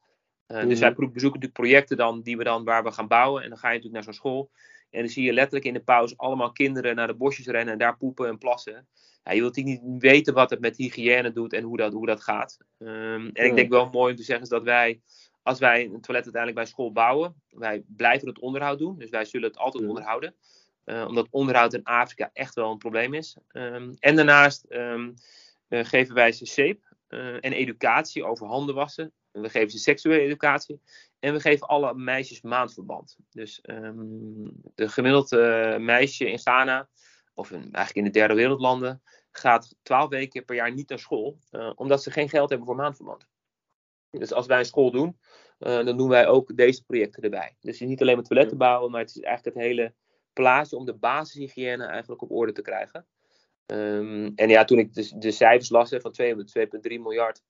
Uh, 0.48 0.62
mm 0.62 0.68
Dus 0.68 0.78
wij 0.78 0.94
bezoeken 0.94 1.20
natuurlijk 1.22 1.52
projecten 1.52 1.96
dan, 1.96 2.22
die 2.22 2.36
we 2.36 2.44
dan, 2.44 2.64
waar 2.64 2.84
we 2.84 2.92
gaan 2.92 3.08
bouwen. 3.08 3.42
En 3.42 3.48
dan 3.48 3.58
ga 3.58 3.68
je 3.68 3.74
natuurlijk 3.74 4.04
naar 4.04 4.14
zo'n 4.14 4.22
school. 4.22 4.50
En 4.90 5.00
dan 5.00 5.10
zie 5.10 5.24
je 5.24 5.32
letterlijk 5.32 5.64
in 5.64 5.72
de 5.72 5.80
pauze 5.80 6.14
allemaal 6.16 6.52
kinderen 6.52 6.96
naar 6.96 7.06
de 7.06 7.14
bosjes 7.14 7.46
rennen 7.46 7.72
en 7.72 7.78
daar 7.78 7.96
poepen 7.96 8.28
en 8.28 8.38
plassen. 8.38 8.86
Ja, 9.24 9.32
je 9.32 9.40
wilt 9.40 9.56
niet 9.56 9.80
weten 9.98 10.34
wat 10.34 10.50
het 10.50 10.60
met 10.60 10.76
hygiëne 10.76 11.32
doet 11.32 11.52
en 11.52 11.62
hoe 11.62 11.76
dat, 11.76 11.92
hoe 11.92 12.06
dat 12.06 12.22
gaat. 12.22 12.58
Um, 12.78 13.30
en 13.32 13.44
ik 13.44 13.54
denk 13.54 13.70
wel 13.70 13.90
mooi 13.90 14.10
om 14.10 14.16
te 14.16 14.22
zeggen 14.22 14.44
is 14.44 14.50
dat 14.50 14.62
wij, 14.62 15.00
als 15.42 15.58
wij 15.58 15.84
een 15.84 16.00
toilet 16.00 16.24
uiteindelijk 16.24 16.54
bij 16.54 16.66
school 16.66 16.92
bouwen, 16.92 17.42
wij 17.48 17.82
blijven 17.86 18.28
het 18.28 18.38
onderhoud 18.38 18.78
doen. 18.78 18.98
Dus 18.98 19.10
wij 19.10 19.24
zullen 19.24 19.48
het 19.48 19.58
altijd 19.58 19.88
onderhouden. 19.88 20.34
Uh, 20.84 21.04
omdat 21.08 21.26
onderhoud 21.30 21.74
in 21.74 21.84
Afrika 21.84 22.30
echt 22.32 22.54
wel 22.54 22.70
een 22.70 22.78
probleem 22.78 23.14
is. 23.14 23.36
Um, 23.52 23.94
en 23.98 24.16
daarnaast 24.16 24.66
um, 24.68 25.14
uh, 25.68 25.84
geven 25.84 26.14
wij 26.14 26.32
ze 26.32 26.46
zeep 26.46 26.94
uh, 27.08 27.34
en 27.34 27.52
educatie 27.52 28.24
over 28.24 28.46
handen 28.46 28.74
wassen. 28.74 29.12
We 29.40 29.50
geven 29.50 29.70
ze 29.70 29.78
seksuele 29.78 30.20
educatie. 30.20 30.80
En 31.18 31.32
we 31.32 31.40
geven 31.40 31.66
alle 31.66 31.94
meisjes 31.94 32.40
maandverband. 32.40 33.16
Dus 33.30 33.60
um, 33.62 34.50
de 34.74 34.88
gemiddelde 34.88 35.76
meisje 35.80 36.30
in 36.30 36.38
Ghana, 36.38 36.88
of 37.34 37.50
in, 37.50 37.60
eigenlijk 37.60 37.94
in 37.94 38.04
de 38.04 38.18
derde 38.18 38.34
wereldlanden, 38.34 39.02
gaat 39.30 39.76
twaalf 39.82 40.08
weken 40.08 40.44
per 40.44 40.54
jaar 40.54 40.74
niet 40.74 40.88
naar 40.88 40.98
school. 40.98 41.38
Uh, 41.50 41.72
omdat 41.74 42.02
ze 42.02 42.10
geen 42.10 42.28
geld 42.28 42.48
hebben 42.48 42.66
voor 42.66 42.76
maandverband. 42.76 43.26
Dus 44.10 44.32
als 44.32 44.46
wij 44.46 44.58
een 44.58 44.64
school 44.64 44.90
doen, 44.90 45.18
uh, 45.58 45.84
dan 45.84 45.96
doen 45.96 46.08
wij 46.08 46.26
ook 46.26 46.56
deze 46.56 46.84
projecten 46.84 47.22
erbij. 47.22 47.56
Dus 47.60 47.80
niet 47.80 48.00
alleen 48.00 48.14
maar 48.14 48.24
toiletten 48.24 48.58
bouwen, 48.58 48.90
maar 48.90 49.00
het 49.00 49.16
is 49.16 49.20
eigenlijk 49.20 49.56
het 49.56 49.66
hele 49.66 49.94
plaatje 50.32 50.76
om 50.76 50.84
de 50.84 50.94
basishygiëne 50.94 51.84
eigenlijk 51.84 52.22
op 52.22 52.30
orde 52.30 52.52
te 52.52 52.62
krijgen. 52.62 53.06
Um, 53.66 54.32
en 54.34 54.48
ja, 54.48 54.64
toen 54.64 54.78
ik 54.78 54.94
de, 54.94 55.18
de 55.18 55.30
cijfers 55.30 55.70
las 55.70 55.94
van 55.98 56.14
2,3 56.22 56.34
miljard, 56.82 57.42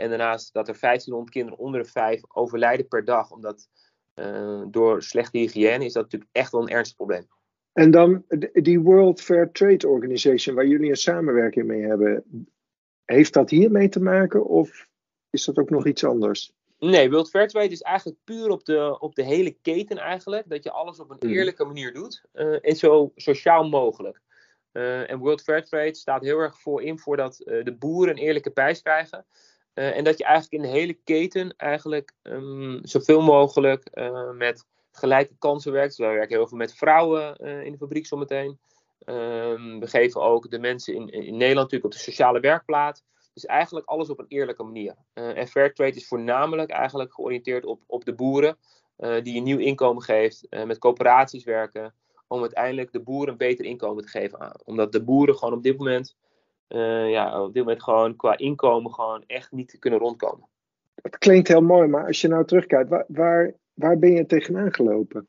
en 0.00 0.08
daarnaast 0.08 0.52
dat 0.52 0.68
er 0.68 0.76
1500 0.80 1.30
kinderen 1.34 1.58
onder 1.58 1.82
de 1.82 1.88
5 1.88 2.22
overlijden 2.28 2.88
per 2.88 3.04
dag 3.04 3.30
omdat, 3.30 3.68
uh, 4.14 4.62
door 4.68 5.02
slechte 5.02 5.38
hygiëne, 5.38 5.84
is 5.84 5.92
dat 5.92 6.02
natuurlijk 6.02 6.30
echt 6.32 6.52
wel 6.52 6.62
een 6.62 6.68
ernstig 6.68 6.96
probleem. 6.96 7.26
En 7.72 7.90
dan 7.90 8.24
die 8.52 8.80
World 8.80 9.20
Fair 9.20 9.50
Trade 9.52 9.88
Organization, 9.88 10.54
waar 10.54 10.66
jullie 10.66 10.90
een 10.90 10.96
samenwerking 10.96 11.66
mee 11.66 11.82
hebben, 11.82 12.24
heeft 13.04 13.32
dat 13.32 13.50
hiermee 13.50 13.88
te 13.88 14.00
maken 14.00 14.46
of 14.46 14.88
is 15.30 15.44
dat 15.44 15.58
ook 15.58 15.70
nog 15.70 15.86
iets 15.86 16.04
anders? 16.04 16.52
Nee, 16.78 17.10
World 17.10 17.30
Fair 17.30 17.48
Trade 17.48 17.68
is 17.68 17.82
eigenlijk 17.82 18.18
puur 18.24 18.48
op 18.48 18.64
de, 18.64 18.96
op 19.00 19.14
de 19.14 19.24
hele 19.24 19.50
keten 19.50 19.96
eigenlijk. 19.96 20.48
Dat 20.48 20.64
je 20.64 20.70
alles 20.70 21.00
op 21.00 21.10
een 21.10 21.16
hmm. 21.20 21.30
eerlijke 21.30 21.64
manier 21.64 21.92
doet 21.92 22.22
uh, 22.34 22.58
en 22.60 22.76
zo 22.76 23.12
sociaal 23.14 23.68
mogelijk. 23.68 24.20
Uh, 24.72 25.10
en 25.10 25.18
World 25.18 25.42
Fair 25.42 25.64
Trade 25.64 25.94
staat 25.94 26.22
heel 26.22 26.38
erg 26.38 26.60
voor 26.60 26.82
in 26.82 26.98
voor 26.98 27.16
dat 27.16 27.42
uh, 27.44 27.64
de 27.64 27.76
boeren 27.76 28.16
een 28.16 28.22
eerlijke 28.22 28.50
prijs 28.50 28.82
krijgen. 28.82 29.26
Uh, 29.80 29.96
en 29.96 30.04
dat 30.04 30.18
je 30.18 30.24
eigenlijk 30.24 30.64
in 30.64 30.70
de 30.70 30.78
hele 30.78 30.92
keten 30.92 31.54
eigenlijk 31.56 32.12
um, 32.22 32.78
zoveel 32.82 33.22
mogelijk 33.22 33.88
uh, 33.94 34.30
met 34.30 34.66
gelijke 34.92 35.34
kansen 35.38 35.72
werkt. 35.72 35.96
Wij 35.96 36.12
werken 36.12 36.36
heel 36.36 36.48
veel 36.48 36.58
met 36.58 36.74
vrouwen 36.74 37.36
uh, 37.40 37.64
in 37.64 37.72
de 37.72 37.78
fabriek 37.78 38.06
zometeen. 38.06 38.58
Um, 39.06 39.80
we 39.80 39.86
geven 39.86 40.20
ook 40.20 40.50
de 40.50 40.58
mensen 40.58 40.94
in, 40.94 41.08
in 41.08 41.36
Nederland 41.36 41.56
natuurlijk 41.56 41.84
op 41.84 41.92
de 41.92 41.98
sociale 41.98 42.40
werkplaats. 42.40 43.02
Dus 43.34 43.46
eigenlijk 43.46 43.86
alles 43.86 44.10
op 44.10 44.18
een 44.18 44.28
eerlijke 44.28 44.62
manier. 44.62 44.94
en 45.12 45.48
Fairtrade 45.48 45.96
is 45.96 46.08
voornamelijk 46.08 46.70
eigenlijk 46.70 47.14
georiënteerd 47.14 47.64
op, 47.64 47.80
op 47.86 48.04
de 48.04 48.14
boeren. 48.14 48.56
die 48.96 49.36
een 49.36 49.42
nieuw 49.42 49.58
inkomen 49.58 50.02
geeft. 50.02 50.46
met 50.66 50.78
coöperaties 50.78 51.44
werken. 51.44 51.94
Om 52.28 52.40
uiteindelijk 52.40 52.92
de 52.92 53.00
boeren 53.00 53.32
een 53.32 53.38
beter 53.38 53.64
inkomen 53.64 54.02
te 54.02 54.10
geven 54.10 54.40
aan. 54.40 54.60
Omdat 54.64 54.92
de 54.92 55.02
boeren 55.02 55.36
gewoon 55.36 55.54
op 55.54 55.62
dit 55.62 55.78
moment 55.78 56.16
uh, 56.74 57.10
ja, 57.10 57.42
op 57.42 57.52
dit 57.52 57.62
moment 57.62 57.82
gewoon 57.82 58.16
qua 58.16 58.36
inkomen 58.36 58.94
gewoon 58.94 59.24
echt 59.26 59.52
niet 59.52 59.76
kunnen 59.78 59.98
rondkomen. 59.98 60.48
Het 61.02 61.18
klinkt 61.18 61.48
heel 61.48 61.62
mooi, 61.62 61.88
maar 61.88 62.06
als 62.06 62.20
je 62.20 62.28
nou 62.28 62.44
terugkijkt, 62.44 62.88
waar, 62.88 63.04
waar, 63.08 63.54
waar 63.74 63.98
ben 63.98 64.12
je 64.12 64.26
tegenaan 64.26 64.74
gelopen? 64.74 65.28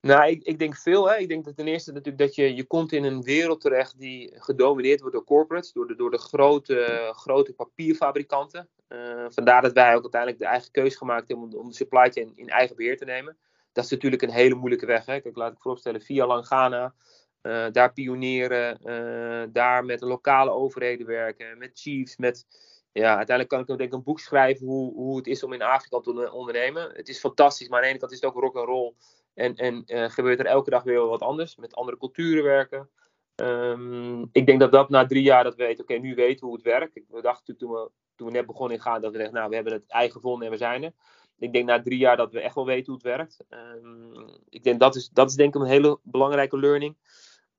Nou, 0.00 0.30
ik, 0.30 0.42
ik 0.42 0.58
denk 0.58 0.76
veel. 0.76 1.10
Hè. 1.10 1.16
Ik 1.16 1.28
denk 1.28 1.44
dat 1.44 1.56
ten 1.56 1.66
eerste 1.66 1.92
natuurlijk 1.92 2.18
dat 2.18 2.34
je, 2.34 2.54
je 2.54 2.64
komt 2.64 2.92
in 2.92 3.04
een 3.04 3.22
wereld 3.22 3.60
terecht 3.60 3.98
die 3.98 4.32
gedomineerd 4.34 5.00
wordt 5.00 5.14
door 5.14 5.24
corporates, 5.24 5.72
door 5.72 5.86
de, 5.86 5.96
door 5.96 6.10
de 6.10 6.18
grote, 6.18 7.10
grote 7.16 7.52
papierfabrikanten. 7.52 8.68
Uh, 8.88 9.24
vandaar 9.28 9.62
dat 9.62 9.72
wij 9.72 9.94
ook 9.94 10.02
uiteindelijk 10.02 10.40
de 10.40 10.48
eigen 10.48 10.70
keuze 10.70 10.96
gemaakt 10.96 11.28
hebben 11.28 11.46
om, 11.46 11.54
om 11.54 11.68
de 11.68 11.74
supply 11.74 12.10
chain 12.10 12.32
in 12.34 12.48
eigen 12.48 12.76
beheer 12.76 12.96
te 12.96 13.04
nemen. 13.04 13.36
Dat 13.72 13.84
is 13.84 13.90
natuurlijk 13.90 14.22
een 14.22 14.30
hele 14.30 14.54
moeilijke 14.54 14.86
weg. 14.86 15.06
Hè. 15.06 15.20
Kijk, 15.20 15.36
laat 15.36 15.52
ik 15.52 15.60
vooropstellen, 15.60 16.00
via 16.00 16.26
Langana 16.26 16.94
uh, 17.42 17.66
daar 17.72 17.92
pionieren, 17.92 18.78
uh, 18.84 19.52
daar 19.52 19.84
met 19.84 19.98
de 19.98 20.06
lokale 20.06 20.50
overheden 20.50 21.06
werken, 21.06 21.58
met 21.58 21.70
chiefs, 21.74 22.16
met... 22.16 22.46
Ja, 22.92 23.16
uiteindelijk 23.16 23.48
kan 23.48 23.74
ik 23.74 23.78
denk 23.78 23.92
een 23.92 24.02
boek 24.02 24.20
schrijven 24.20 24.66
hoe, 24.66 24.94
hoe 24.94 25.16
het 25.16 25.26
is 25.26 25.42
om 25.42 25.52
in 25.52 25.62
Afrika 25.62 26.00
te 26.00 26.32
ondernemen. 26.32 26.90
Het 26.92 27.08
is 27.08 27.18
fantastisch, 27.18 27.68
maar 27.68 27.78
aan 27.78 27.84
de 27.84 27.90
ene 27.90 27.98
kant 27.98 28.12
is 28.12 28.20
het 28.20 28.30
ook 28.30 28.40
rock 28.40 28.56
and 28.56 28.66
roll. 28.66 28.94
En, 29.34 29.54
en 29.54 29.82
uh, 29.86 30.08
gebeurt 30.08 30.38
er 30.38 30.46
elke 30.46 30.70
dag 30.70 30.82
weer 30.82 31.06
wat 31.06 31.20
anders, 31.20 31.56
met 31.56 31.74
andere 31.74 31.98
culturen 31.98 32.44
werken. 32.44 32.88
Um, 33.36 34.28
ik 34.32 34.46
denk 34.46 34.60
dat 34.60 34.72
dat 34.72 34.88
na 34.88 35.06
drie 35.06 35.22
jaar 35.22 35.44
dat 35.44 35.54
we 35.54 35.64
weten, 35.64 35.84
oké, 35.84 35.94
nu 35.94 36.14
weten 36.14 36.40
we 36.40 36.46
hoe 36.46 36.54
het 36.54 36.64
werkt. 36.64 37.00
We 37.08 37.22
dachten 37.22 37.56
toen 37.56 37.70
we, 37.70 37.90
toen 38.16 38.26
we 38.26 38.32
net 38.32 38.46
begonnen 38.46 38.76
in 38.76 38.82
gaan, 38.82 39.00
dat 39.00 39.12
we 39.12 39.18
dachten, 39.18 39.36
nou, 39.36 39.48
we 39.48 39.54
hebben 39.54 39.72
het 39.72 39.88
eigen 39.88 40.12
gevonden 40.12 40.46
en 40.46 40.52
we 40.52 40.58
zijn 40.58 40.82
er. 40.82 40.92
Ik 41.38 41.52
denk 41.52 41.66
na 41.66 41.82
drie 41.82 41.98
jaar 41.98 42.16
dat 42.16 42.32
we 42.32 42.40
echt 42.40 42.54
wel 42.54 42.66
weten 42.66 42.86
hoe 42.92 42.94
het 42.94 43.02
werkt. 43.02 43.44
Um, 43.48 44.28
ik 44.48 44.62
denk 44.62 44.80
dat 44.80 44.96
is, 44.96 45.08
dat 45.08 45.30
is 45.30 45.36
denk 45.36 45.54
ik 45.54 45.60
een 45.60 45.66
hele 45.66 45.98
belangrijke 46.02 46.58
learning. 46.58 46.96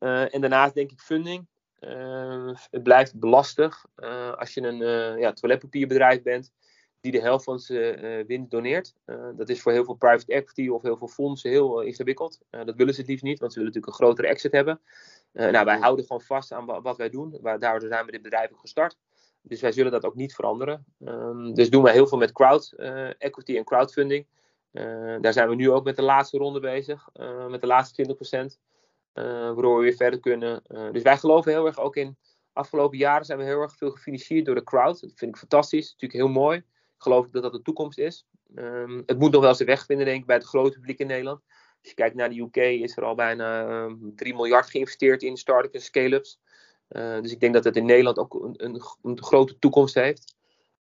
Uh, 0.01 0.33
en 0.33 0.41
daarnaast 0.41 0.73
denk 0.73 0.91
ik 0.91 0.99
funding. 0.99 1.47
Uh, 1.79 2.55
het 2.71 2.83
blijft 2.83 3.19
belastig 3.19 3.85
uh, 3.97 4.33
als 4.33 4.53
je 4.53 4.61
een 4.61 5.19
ja, 5.19 5.33
toiletpapierbedrijf 5.33 6.21
bent 6.21 6.51
die 6.99 7.11
de 7.11 7.21
helft 7.21 7.43
van 7.43 7.59
zijn 7.59 8.25
winst 8.25 8.51
doneert. 8.51 8.93
dat 9.35 9.49
is 9.49 9.61
voor 9.61 9.71
heel 9.71 9.83
veel 9.85 9.93
private 9.93 10.33
equity 10.33 10.69
of 10.69 10.81
heel 10.81 10.97
veel 10.97 11.07
fondsen 11.07 11.49
heel 11.49 11.81
ingewikkeld. 11.81 12.39
dat 12.49 12.75
willen 12.75 12.93
ze 12.93 12.99
het 12.99 13.09
liefst 13.09 13.23
niet, 13.23 13.39
want 13.39 13.53
ze 13.53 13.59
willen 13.59 13.73
natuurlijk 13.73 13.99
een 13.99 14.05
grotere 14.05 14.27
exit 14.27 14.51
hebben. 14.51 14.79
nou, 15.31 15.65
wij 15.65 15.77
houden 15.77 16.05
gewoon 16.05 16.21
vast 16.21 16.51
aan 16.51 16.65
wat 16.65 16.97
wij 16.97 17.09
doen. 17.09 17.37
Waar, 17.41 17.59
daardoor 17.59 17.89
zijn 17.89 18.05
we 18.05 18.11
dit 18.11 18.21
bedrijf 18.21 18.51
ook 18.51 18.59
gestart. 18.59 18.97
Dus 19.41 19.61
wij 19.61 19.71
zullen 19.71 19.91
dat 19.91 20.05
ook 20.05 20.15
niet 20.15 20.35
veranderen. 20.35 20.85
Um, 20.99 21.53
dus 21.53 21.69
doen 21.69 21.83
wij 21.83 21.93
heel 21.93 22.07
veel 22.07 22.17
met 22.17 22.31
crowd 22.31 22.73
equity 23.17 23.57
en 23.57 23.63
crowdfunding. 23.63 24.25
daar 25.21 25.33
zijn 25.33 25.49
we 25.49 25.55
nu 25.55 25.71
ook 25.71 25.83
met 25.83 25.95
de 25.95 26.01
laatste 26.01 26.37
ronde 26.37 26.59
bezig, 26.59 27.09
met 27.49 27.61
de 27.61 27.67
laatste 27.67 28.15
20%. 28.55 28.70
Waardoor 29.13 29.77
we 29.77 29.83
weer 29.83 29.95
verder 29.95 30.19
kunnen. 30.19 30.63
dus 30.91 31.01
wij 31.01 31.17
geloven 31.17 31.51
heel 31.51 31.65
erg 31.65 31.79
ook 31.79 31.95
in. 31.95 32.17
Afgelopen 32.53 32.97
jaren 32.97 33.25
zijn 33.25 33.37
we 33.37 33.43
heel 33.43 33.61
erg 33.61 33.75
veel 33.75 33.91
gefinancierd 33.91 34.45
door 34.45 34.55
de 34.55 34.63
crowd. 34.63 35.01
Dat 35.01 35.11
vind 35.15 35.31
ik 35.31 35.37
fantastisch. 35.37 35.91
Natuurlijk 35.91 36.19
heel 36.19 36.41
mooi. 36.41 36.57
Ik 36.57 36.63
geloof 36.97 37.29
dat 37.29 37.43
dat 37.43 37.51
de 37.51 37.61
toekomst 37.61 37.97
is. 37.97 38.25
Um, 38.55 39.03
het 39.05 39.19
moet 39.19 39.31
nog 39.31 39.41
wel 39.41 39.55
zijn 39.55 39.67
weg 39.67 39.85
vinden, 39.85 40.05
denk 40.05 40.19
ik, 40.19 40.25
bij 40.25 40.35
het 40.35 40.45
grote 40.45 40.77
publiek 40.77 40.99
in 40.99 41.07
Nederland. 41.07 41.41
Als 41.79 41.89
je 41.89 41.93
kijkt 41.93 42.15
naar 42.15 42.29
de 42.29 42.39
UK, 42.39 42.55
is 42.55 42.97
er 42.97 43.03
al 43.03 43.15
bijna 43.15 43.83
um, 43.83 43.99
ehm, 44.03 44.15
3 44.15 44.35
miljard 44.35 44.69
geïnvesteerd 44.69 45.23
in 45.23 45.37
start-ups 45.37 45.73
en 45.73 45.81
scale-ups. 45.81 46.39
Uh, 46.89 47.21
dus 47.21 47.31
ik 47.31 47.39
denk 47.39 47.53
dat 47.53 47.63
het 47.63 47.75
in 47.75 47.85
Nederland 47.85 48.17
ook 48.17 48.33
een, 48.33 48.81
een, 49.01 49.23
grote 49.23 49.59
toekomst 49.59 49.95
heeft. 49.95 50.35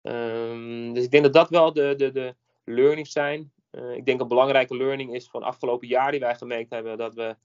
Um, 0.03 0.95
dus 0.95 1.05
ik 1.05 1.11
denk 1.11 1.23
dat 1.23 1.33
dat 1.33 1.49
wel 1.49 1.73
de, 1.73 1.95
de, 1.97 2.13
de 2.13 2.35
learnings 2.65 3.13
zijn. 3.13 3.53
Ik 3.95 4.07
denk 4.07 4.21
een 4.21 4.29
belangrijke 4.29 4.77
learning 4.77 5.15
is 5.15 5.29
van 5.29 5.43
afgelopen 5.43 5.89
jaar 5.89 6.11
die 6.11 6.21
wij 6.21 6.35
gemerkt 6.35 6.71
hebben 6.71 6.99
dat 6.99 7.15
we 7.15 7.37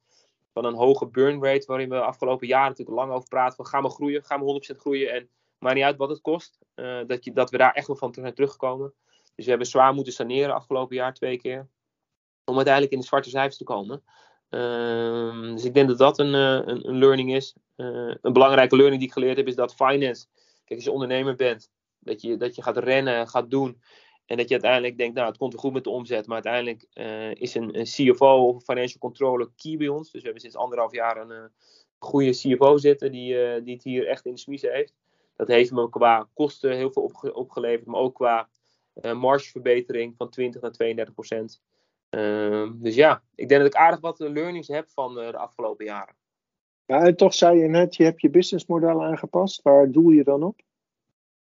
van 0.54 0.66
een 0.66 0.74
hoge 0.74 1.08
burn 1.08 1.44
rate, 1.44 1.66
waarin 1.66 1.90
we 1.90 2.02
afgelopen 2.02 2.48
jaren 2.48 2.70
natuurlijk 2.70 2.98
lang 2.98 3.12
over 3.12 3.30
praten 3.30 3.56
van 3.56 3.66
gaan 3.66 3.84
we 3.84 3.90
groeien, 3.90 4.24
gaan 4.24 4.46
we 4.46 4.74
100% 4.76 4.80
groeien 4.80 5.14
en 5.14 5.30
maakt 5.58 5.76
niet 5.76 5.84
uit 5.84 5.98
wat 5.98 6.10
het 6.10 6.22
kost, 6.22 6.60
uh, 6.76 7.00
dat, 7.08 7.24
je, 7.24 7.34
dat 7.34 7.50
we 7.50 7.58
daar 7.58 7.74
echt 7.74 7.88
wel 7.88 7.96
van 7.96 8.14
zijn 8.14 8.34
teruggekomen. 8.34 8.94
Dus 9.36 9.44
we 9.46 9.50
hebben 9.50 9.68
zwaar 9.68 9.94
moeten 9.94 10.14
saneren 10.14 10.56
afgelopen 10.56 10.96
jaar 10.96 11.14
twee 11.14 11.38
keer. 11.38 11.68
Om 12.46 12.56
uiteindelijk 12.56 12.94
in 12.94 13.00
de 13.00 13.06
zwarte 13.06 13.30
cijfers 13.30 13.58
te 13.58 13.64
komen. 13.64 14.04
Uh, 14.50 15.54
dus 15.54 15.66
ik 15.66 15.74
denk 15.74 15.88
dat 15.88 15.98
dat 15.98 16.20
een, 16.20 16.34
uh, 16.34 16.74
een, 16.74 16.88
een, 16.88 16.98
learning 16.98 17.34
is. 17.36 17.56
Uh, 17.78 18.16
een 18.22 18.34
belangrijke 18.34 18.76
learning 18.76 19.00
die 19.00 19.10
ik 19.10 19.14
geleerd 19.14 19.38
heb 19.38 19.48
is 19.48 19.56
dat 19.56 19.76
finance. 19.76 20.26
Kijk, 20.64 20.80
als 20.80 20.84
je 20.84 20.92
ondernemer 20.92 21.36
bent, 21.36 21.70
dat 22.00 22.22
je, 22.22 22.38
dat 22.38 22.56
je 22.56 22.62
gaat 22.62 22.78
rennen, 22.78 23.28
gaat 23.28 23.50
doen. 23.50 23.82
En 24.26 24.38
dat 24.38 24.48
je 24.48 24.54
uiteindelijk 24.54 24.98
denkt, 24.98 25.16
nou, 25.16 25.28
het 25.28 25.38
komt 25.38 25.54
er 25.54 25.60
goed 25.60 25.74
met 25.74 25.84
de 25.84 25.90
omzet. 25.90 26.28
Maar 26.28 26.44
uiteindelijk 26.44 26.86
uh, 26.94 27.42
is 27.42 27.56
een, 27.56 27.72
CFO 27.72 28.48
of 28.48 28.64
financial 28.64 29.00
controller 29.00 29.50
key 29.56 29.78
bij 29.78 29.88
ons. 29.88 30.12
Dus 30.12 30.20
we 30.20 30.24
hebben 30.24 30.42
sinds 30.42 30.56
anderhalf 30.56 30.92
jaar 30.92 31.18
een 31.18 31.52
goede 31.98 32.32
CFO 32.32 32.78
zitten 32.78 33.12
die, 33.12 33.62
die 33.64 33.74
het 33.74 33.84
hier 33.84 34.08
echt 34.08 34.26
in 34.26 34.34
de 34.34 34.40
smiezen 34.40 34.72
heeft. 34.72 34.94
Dat 35.36 35.48
heeft 35.48 35.72
me 35.72 35.90
qua 35.90 36.30
kosten 36.34 36.76
heel 36.76 36.92
veel 36.92 37.04
opge 37.04 37.34
opgeleverd, 37.34 37.86
maar 37.86 38.00
ook 38.00 38.16
qua 38.16 38.50
uh, 39.02 39.14
margeverbetering 39.14 40.14
van 40.18 40.30
20 40.30 40.62
naar 40.62 40.72
32 40.72 41.14
procent. 41.14 41.62
Uh, 42.10 42.72
dus 42.74 42.96
ja, 42.96 43.24
ik 43.36 43.48
denk 43.50 43.62
dat 43.62 43.74
ik 43.74 43.80
aardig 43.80 44.00
wat 44.00 44.20
learnings 44.20 44.68
heb 44.68 44.90
van 44.90 45.20
uh, 45.20 45.32
de 45.32 45.38
afgelopen 45.38 45.86
jaren. 45.86 46.16
Ja, 46.86 47.02
en 47.04 47.16
toch 47.16 47.34
zei 47.34 47.60
je 47.60 47.68
net, 47.68 47.96
je 47.96 48.04
hebt 48.04 48.22
je 48.22 48.30
businessmodel 48.30 49.04
aangepast. 49.04 49.62
Waar 49.62 49.92
doel 49.92 50.10
je 50.10 50.24
dan 50.24 50.44
op? 50.44 50.62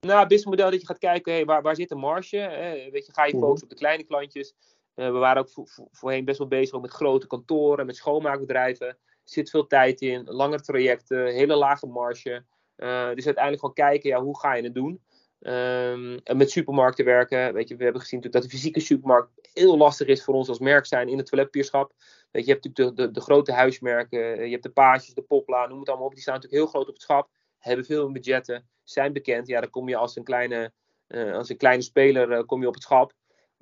Nou, 0.07 0.27
businessmodel 0.27 0.71
dat 0.71 0.81
je 0.81 0.87
gaat 0.87 0.99
kijken, 0.99 1.33
hey, 1.33 1.45
waar, 1.45 1.63
waar 1.63 1.77
zit 1.77 1.89
de 1.89 1.95
marge? 1.95 2.37
Hè? 2.37 2.91
Weet 2.91 3.07
je, 3.07 3.13
ga 3.13 3.25
je 3.25 3.33
mhm. 3.33 3.43
focussen 3.43 3.69
op 3.69 3.73
de 3.73 3.79
kleine 3.79 4.05
klantjes? 4.05 4.55
Uh, 4.95 5.07
we 5.07 5.19
waren 5.19 5.43
ook 5.43 5.49
vo 5.49 5.65
vo 5.65 5.89
voorheen 5.91 6.25
best 6.25 6.39
wel 6.39 6.49
bezig 6.49 6.81
met 6.81 6.91
grote 6.91 7.27
kantoren, 7.27 7.87
met 7.87 7.97
schoonmaakbedrijven. 7.97 8.87
Er 8.87 8.97
zit 9.25 9.51
veel 9.51 9.67
tijd 9.67 10.01
in, 10.01 10.25
langere 10.25 10.63
trajecten, 10.63 11.27
hele 11.27 11.55
lage 11.55 11.87
marge. 11.87 12.45
Uh, 12.77 13.15
dus 13.15 13.25
uiteindelijk 13.25 13.61
gewoon 13.61 13.75
kijken, 13.75 14.11
ja, 14.11 14.23
hoe 14.23 14.39
ga 14.39 14.55
je 14.55 14.63
het 14.63 14.75
doen? 14.75 15.01
Um, 15.41 16.21
en 16.25 16.37
met 16.37 16.51
supermarkten 16.51 17.05
werken. 17.05 17.53
Weet 17.53 17.69
je, 17.69 17.77
we 17.77 17.83
hebben 17.83 18.01
gezien 18.01 18.21
dat 18.21 18.43
de 18.43 18.49
fysieke 18.49 18.81
supermarkt 18.81 19.31
heel 19.53 19.77
lastig 19.77 20.07
is 20.07 20.25
voor 20.25 20.35
ons 20.35 20.49
als 20.49 20.59
merk 20.59 20.87
zijn 20.87 21.09
in 21.09 21.19
het 21.19 21.27
toiletpapierschap. 21.27 21.93
Weet 22.31 22.45
je, 22.45 22.49
je 22.49 22.53
hebt 22.53 22.65
natuurlijk 22.65 22.97
de, 22.97 23.07
de, 23.07 23.11
de, 23.11 23.21
grote 23.21 23.53
huismerken. 23.53 24.39
Eh, 24.39 24.45
je 24.45 24.51
hebt 24.51 24.63
de 24.63 24.71
Paasjes, 24.71 25.15
de 25.15 25.23
Popla, 25.23 25.67
noem 25.67 25.79
het 25.79 25.89
allemaal 25.89 26.07
op. 26.07 26.13
Die 26.13 26.23
staan 26.23 26.35
natuurlijk 26.35 26.63
heel 26.63 26.71
groot 26.71 26.89
op 26.89 26.95
het 26.95 27.03
schap. 27.03 27.31
Hebben 27.63 27.85
veel 27.85 28.13
budgetten. 28.13 28.69
Zijn 28.85 29.13
bekend. 29.13 29.47
Ja, 29.47 29.61
dan 29.61 29.71
kom 29.71 29.89
je 29.89 29.97
als 29.97 30.17
een 30.17 30.25
kleine, 30.25 30.73
uh, 31.09 31.35
als 31.35 31.49
een 31.49 31.57
kleine 31.57 31.83
speler 31.83 32.31
uh, 32.31 32.43
kom 32.47 32.61
je 32.61 32.67
op 32.67 32.75
het 32.75 32.83
schap. 32.83 33.13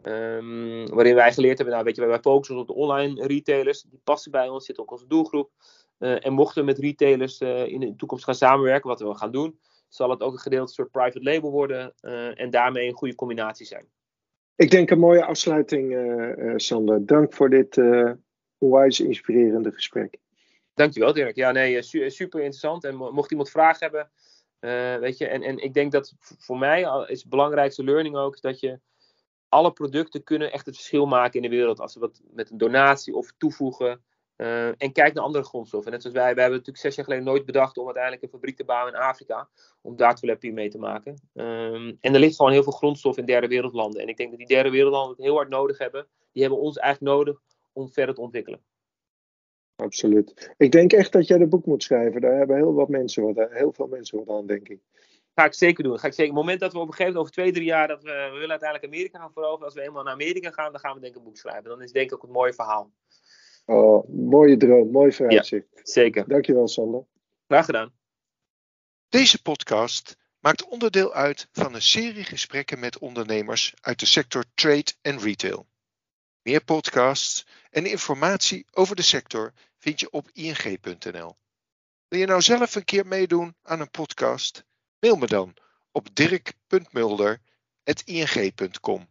Um, 0.03 0.89
waarin 0.89 1.15
wij 1.15 1.33
geleerd 1.33 1.57
hebben, 1.57 1.75
nou 1.75 1.87
weet 1.87 1.97
je, 1.97 2.07
wij 2.07 2.21
focussen 2.21 2.57
op 2.57 2.67
de 2.67 2.75
online 2.75 3.27
retailers. 3.27 3.83
Die 3.83 4.01
passen 4.05 4.31
bij 4.31 4.49
ons, 4.49 4.65
zitten 4.65 4.85
ook 4.85 4.91
onze 4.91 5.07
doelgroep. 5.07 5.51
en 5.99 6.33
mochten 6.33 6.61
we 6.61 6.67
met 6.67 6.79
retailers 6.79 7.41
in 7.41 7.81
de 7.81 7.97
toekomst 7.97 8.25
gaan 8.25 8.35
samenwerken, 8.35 8.89
wat 8.89 9.01
we 9.01 9.15
gaan 9.15 9.33
doen 9.33 9.59
zal 9.89 10.11
het 10.11 10.21
ook 10.21 10.33
een 10.33 10.39
gedeelte 10.39 10.73
soort 10.73 10.91
private 10.91 11.23
label 11.23 11.51
worden 11.51 11.95
en 12.35 12.51
daarmee 12.51 12.89
een 12.89 12.95
goede 12.95 13.15
combinatie 13.15 13.67
zijn. 13.67 13.87
Ik 14.57 14.71
denk 14.71 14.91
een 14.91 14.99
mooie 14.99 15.25
afsluiting, 15.25 15.97
Sander. 16.57 17.07
Dank 17.07 17.35
voor 17.35 17.51
dit 17.51 17.81
onwijs 18.59 19.01
inspirerende 19.01 19.73
gesprek. 19.73 20.19
Dankjewel, 20.81 21.13
Dirk. 21.13 21.37
Ja, 21.37 21.51
nee, 21.51 21.83
super 21.83 22.41
interessant. 22.41 22.85
En 22.85 22.97
mocht 22.97 23.31
iemand 23.31 23.51
vragen 23.51 23.79
hebben, 23.79 24.11
weet 25.01 25.19
je, 25.19 25.27
en, 25.27 25.43
en 25.43 25.59
ik 25.59 25.75
denk 25.75 25.93
dat 25.93 26.15
voor 26.19 26.59
mij 26.59 26.81
is 27.07 27.21
het 27.21 27.31
belangrijkste 27.31 27.85
learning 27.85 28.17
ook 28.17 28.41
dat 28.41 28.61
je 28.61 28.81
alle 29.49 29.73
producten 29.73 30.23
kunnen 30.23 30.53
echt 30.53 30.67
het 30.67 30.75
verschil 30.75 31.07
maken 31.07 31.43
in 31.43 31.51
de 31.51 31.57
wereld. 31.57 31.81
Als 31.81 31.95
we 31.95 32.01
wat 32.01 32.21
met 32.31 32.51
een 32.51 32.59
donatie 32.59 33.15
of 33.15 33.33
toevoegen 33.39 34.05
en 34.77 34.93
kijk 34.93 35.15
naar 35.15 35.25
andere 35.25 35.45
grondstoffen. 35.45 35.93
Net 35.93 36.03
zoals 36.03 36.17
wij, 36.17 36.35
wij 36.35 36.43
hebben 36.43 36.59
natuurlijk 36.59 36.87
zes 36.87 36.95
jaar 36.95 37.05
geleden 37.05 37.25
nooit 37.25 37.47
bedacht 37.47 37.77
om 37.77 37.85
uiteindelijk 37.85 38.23
een 38.23 38.31
fabriek 38.31 38.57
te 38.57 38.65
bouwen 38.65 38.95
in 38.95 39.01
Afrika. 39.01 39.49
Om 39.81 39.97
daar 39.97 40.15
toiletpapier 40.15 40.55
mee 40.55 40.71
te 40.71 40.79
maken. 40.79 41.29
Um, 41.35 41.97
en 42.01 42.15
er 42.15 42.21
ligt 42.21 42.37
gewoon 42.37 42.53
heel 42.53 42.63
veel 42.63 42.73
grondstof 42.73 43.17
in 43.17 43.25
derde 43.25 43.49
wereldlanden. 43.49 44.03
En 44.03 44.09
ik 44.09 44.17
denk 44.17 44.31
dat 44.31 44.39
die 44.39 44.49
derde 44.49 44.71
wereldlanden 44.71 45.17
het 45.17 45.25
heel 45.25 45.35
hard 45.35 45.49
nodig 45.49 45.79
hebben. 45.79 46.07
Die 46.33 46.43
hebben 46.43 46.61
ons 46.61 46.77
eigenlijk 46.77 47.15
nodig 47.15 47.41
om 47.73 47.89
verder 47.89 48.15
te 48.15 48.21
ontwikkelen. 48.21 48.61
Absoluut. 49.81 50.55
Ik 50.57 50.73
denk 50.73 50.93
echt 50.93 51.13
dat 51.13 51.27
jij 51.27 51.39
de 51.39 51.47
boek 51.47 51.67
moet 51.67 51.83
schrijven. 51.83 52.21
Daar 52.21 52.37
hebben 52.37 52.57
heel, 52.57 52.75
wat 52.75 52.89
mensen 52.89 53.23
wat, 53.23 53.49
heel 53.51 53.73
veel 53.73 53.87
mensen 53.87 54.25
wat 54.25 54.37
aan, 54.37 54.47
denk 54.47 54.69
ik. 54.69 54.81
Ga 55.35 55.45
ik 55.45 55.55
zeker 55.55 55.85
doen. 55.85 55.99
Ga 55.99 56.07
ik 56.07 56.13
zeker. 56.13 56.31
Op 56.31 56.37
het 56.37 56.45
moment 56.45 56.61
dat 56.61 56.73
we 56.73 56.79
op 56.79 56.87
een 56.87 56.95
gegeven 56.95 57.13
moment 57.13 57.29
over 57.29 57.43
twee, 57.43 57.53
drie 57.53 57.67
jaar 57.67 57.89
dat 57.89 58.03
we, 58.03 58.09
we 58.09 58.39
willen 58.39 58.51
uiteindelijk 58.51 58.93
Amerika 58.93 59.19
gaan 59.19 59.33
veroveren. 59.33 59.65
Als 59.65 59.75
we 59.75 59.83
eenmaal 59.83 60.03
naar 60.03 60.13
Amerika 60.13 60.51
gaan, 60.51 60.73
dan 60.73 60.81
gaan 60.81 60.95
we 60.95 61.01
denk 61.01 61.13
ik 61.13 61.19
een 61.19 61.25
boek 61.25 61.37
schrijven. 61.37 61.71
Dan 61.71 61.83
is 61.83 61.93
denk 61.93 62.07
ik 62.07 62.15
ook 62.15 62.23
het 62.23 62.31
mooie 62.31 62.53
verhaal. 62.53 62.93
Oh, 63.67 64.09
mooie 64.09 64.57
droom, 64.57 64.91
mooi 64.91 65.13
vooruitzicht. 65.13 65.67
Ja, 65.75 65.81
zeker. 65.83 66.29
Dankjewel, 66.29 66.69
Sander. 66.69 67.05
Graag 67.47 67.65
gedaan. 67.65 67.93
Deze 69.09 69.43
podcast 69.43 70.17
maakt 70.39 70.69
onderdeel 70.69 71.13
uit 71.13 71.49
van 71.53 71.75
een 71.75 71.83
serie 71.83 72.25
gesprekken 72.25 72.79
met 72.79 72.99
ondernemers 72.99 73.75
uit 73.81 74.01
de 74.01 74.07
sector 74.07 74.45
trade 74.55 74.93
en 75.03 75.19
retail. 75.19 75.67
Meer 76.43 76.65
podcasts 76.65 77.47
en 77.71 77.87
informatie 77.87 78.67
over 78.71 78.97
de 78.97 79.03
sector 79.03 79.53
vind 79.79 80.01
je 80.01 80.11
op 80.11 80.31
ing.nl. 80.33 81.37
Wil 82.09 82.21
je 82.21 82.27
nou 82.27 82.43
zelf 82.43 82.75
een 82.75 82.85
keer 82.85 83.07
meedoen 83.07 83.57
aan 83.63 83.81
een 83.81 83.91
podcast? 83.91 84.65
Mail 85.01 85.17
me 85.17 85.27
dan 85.27 85.57
op 85.93 86.15
dirk.mulder.ing.com. 86.15 89.10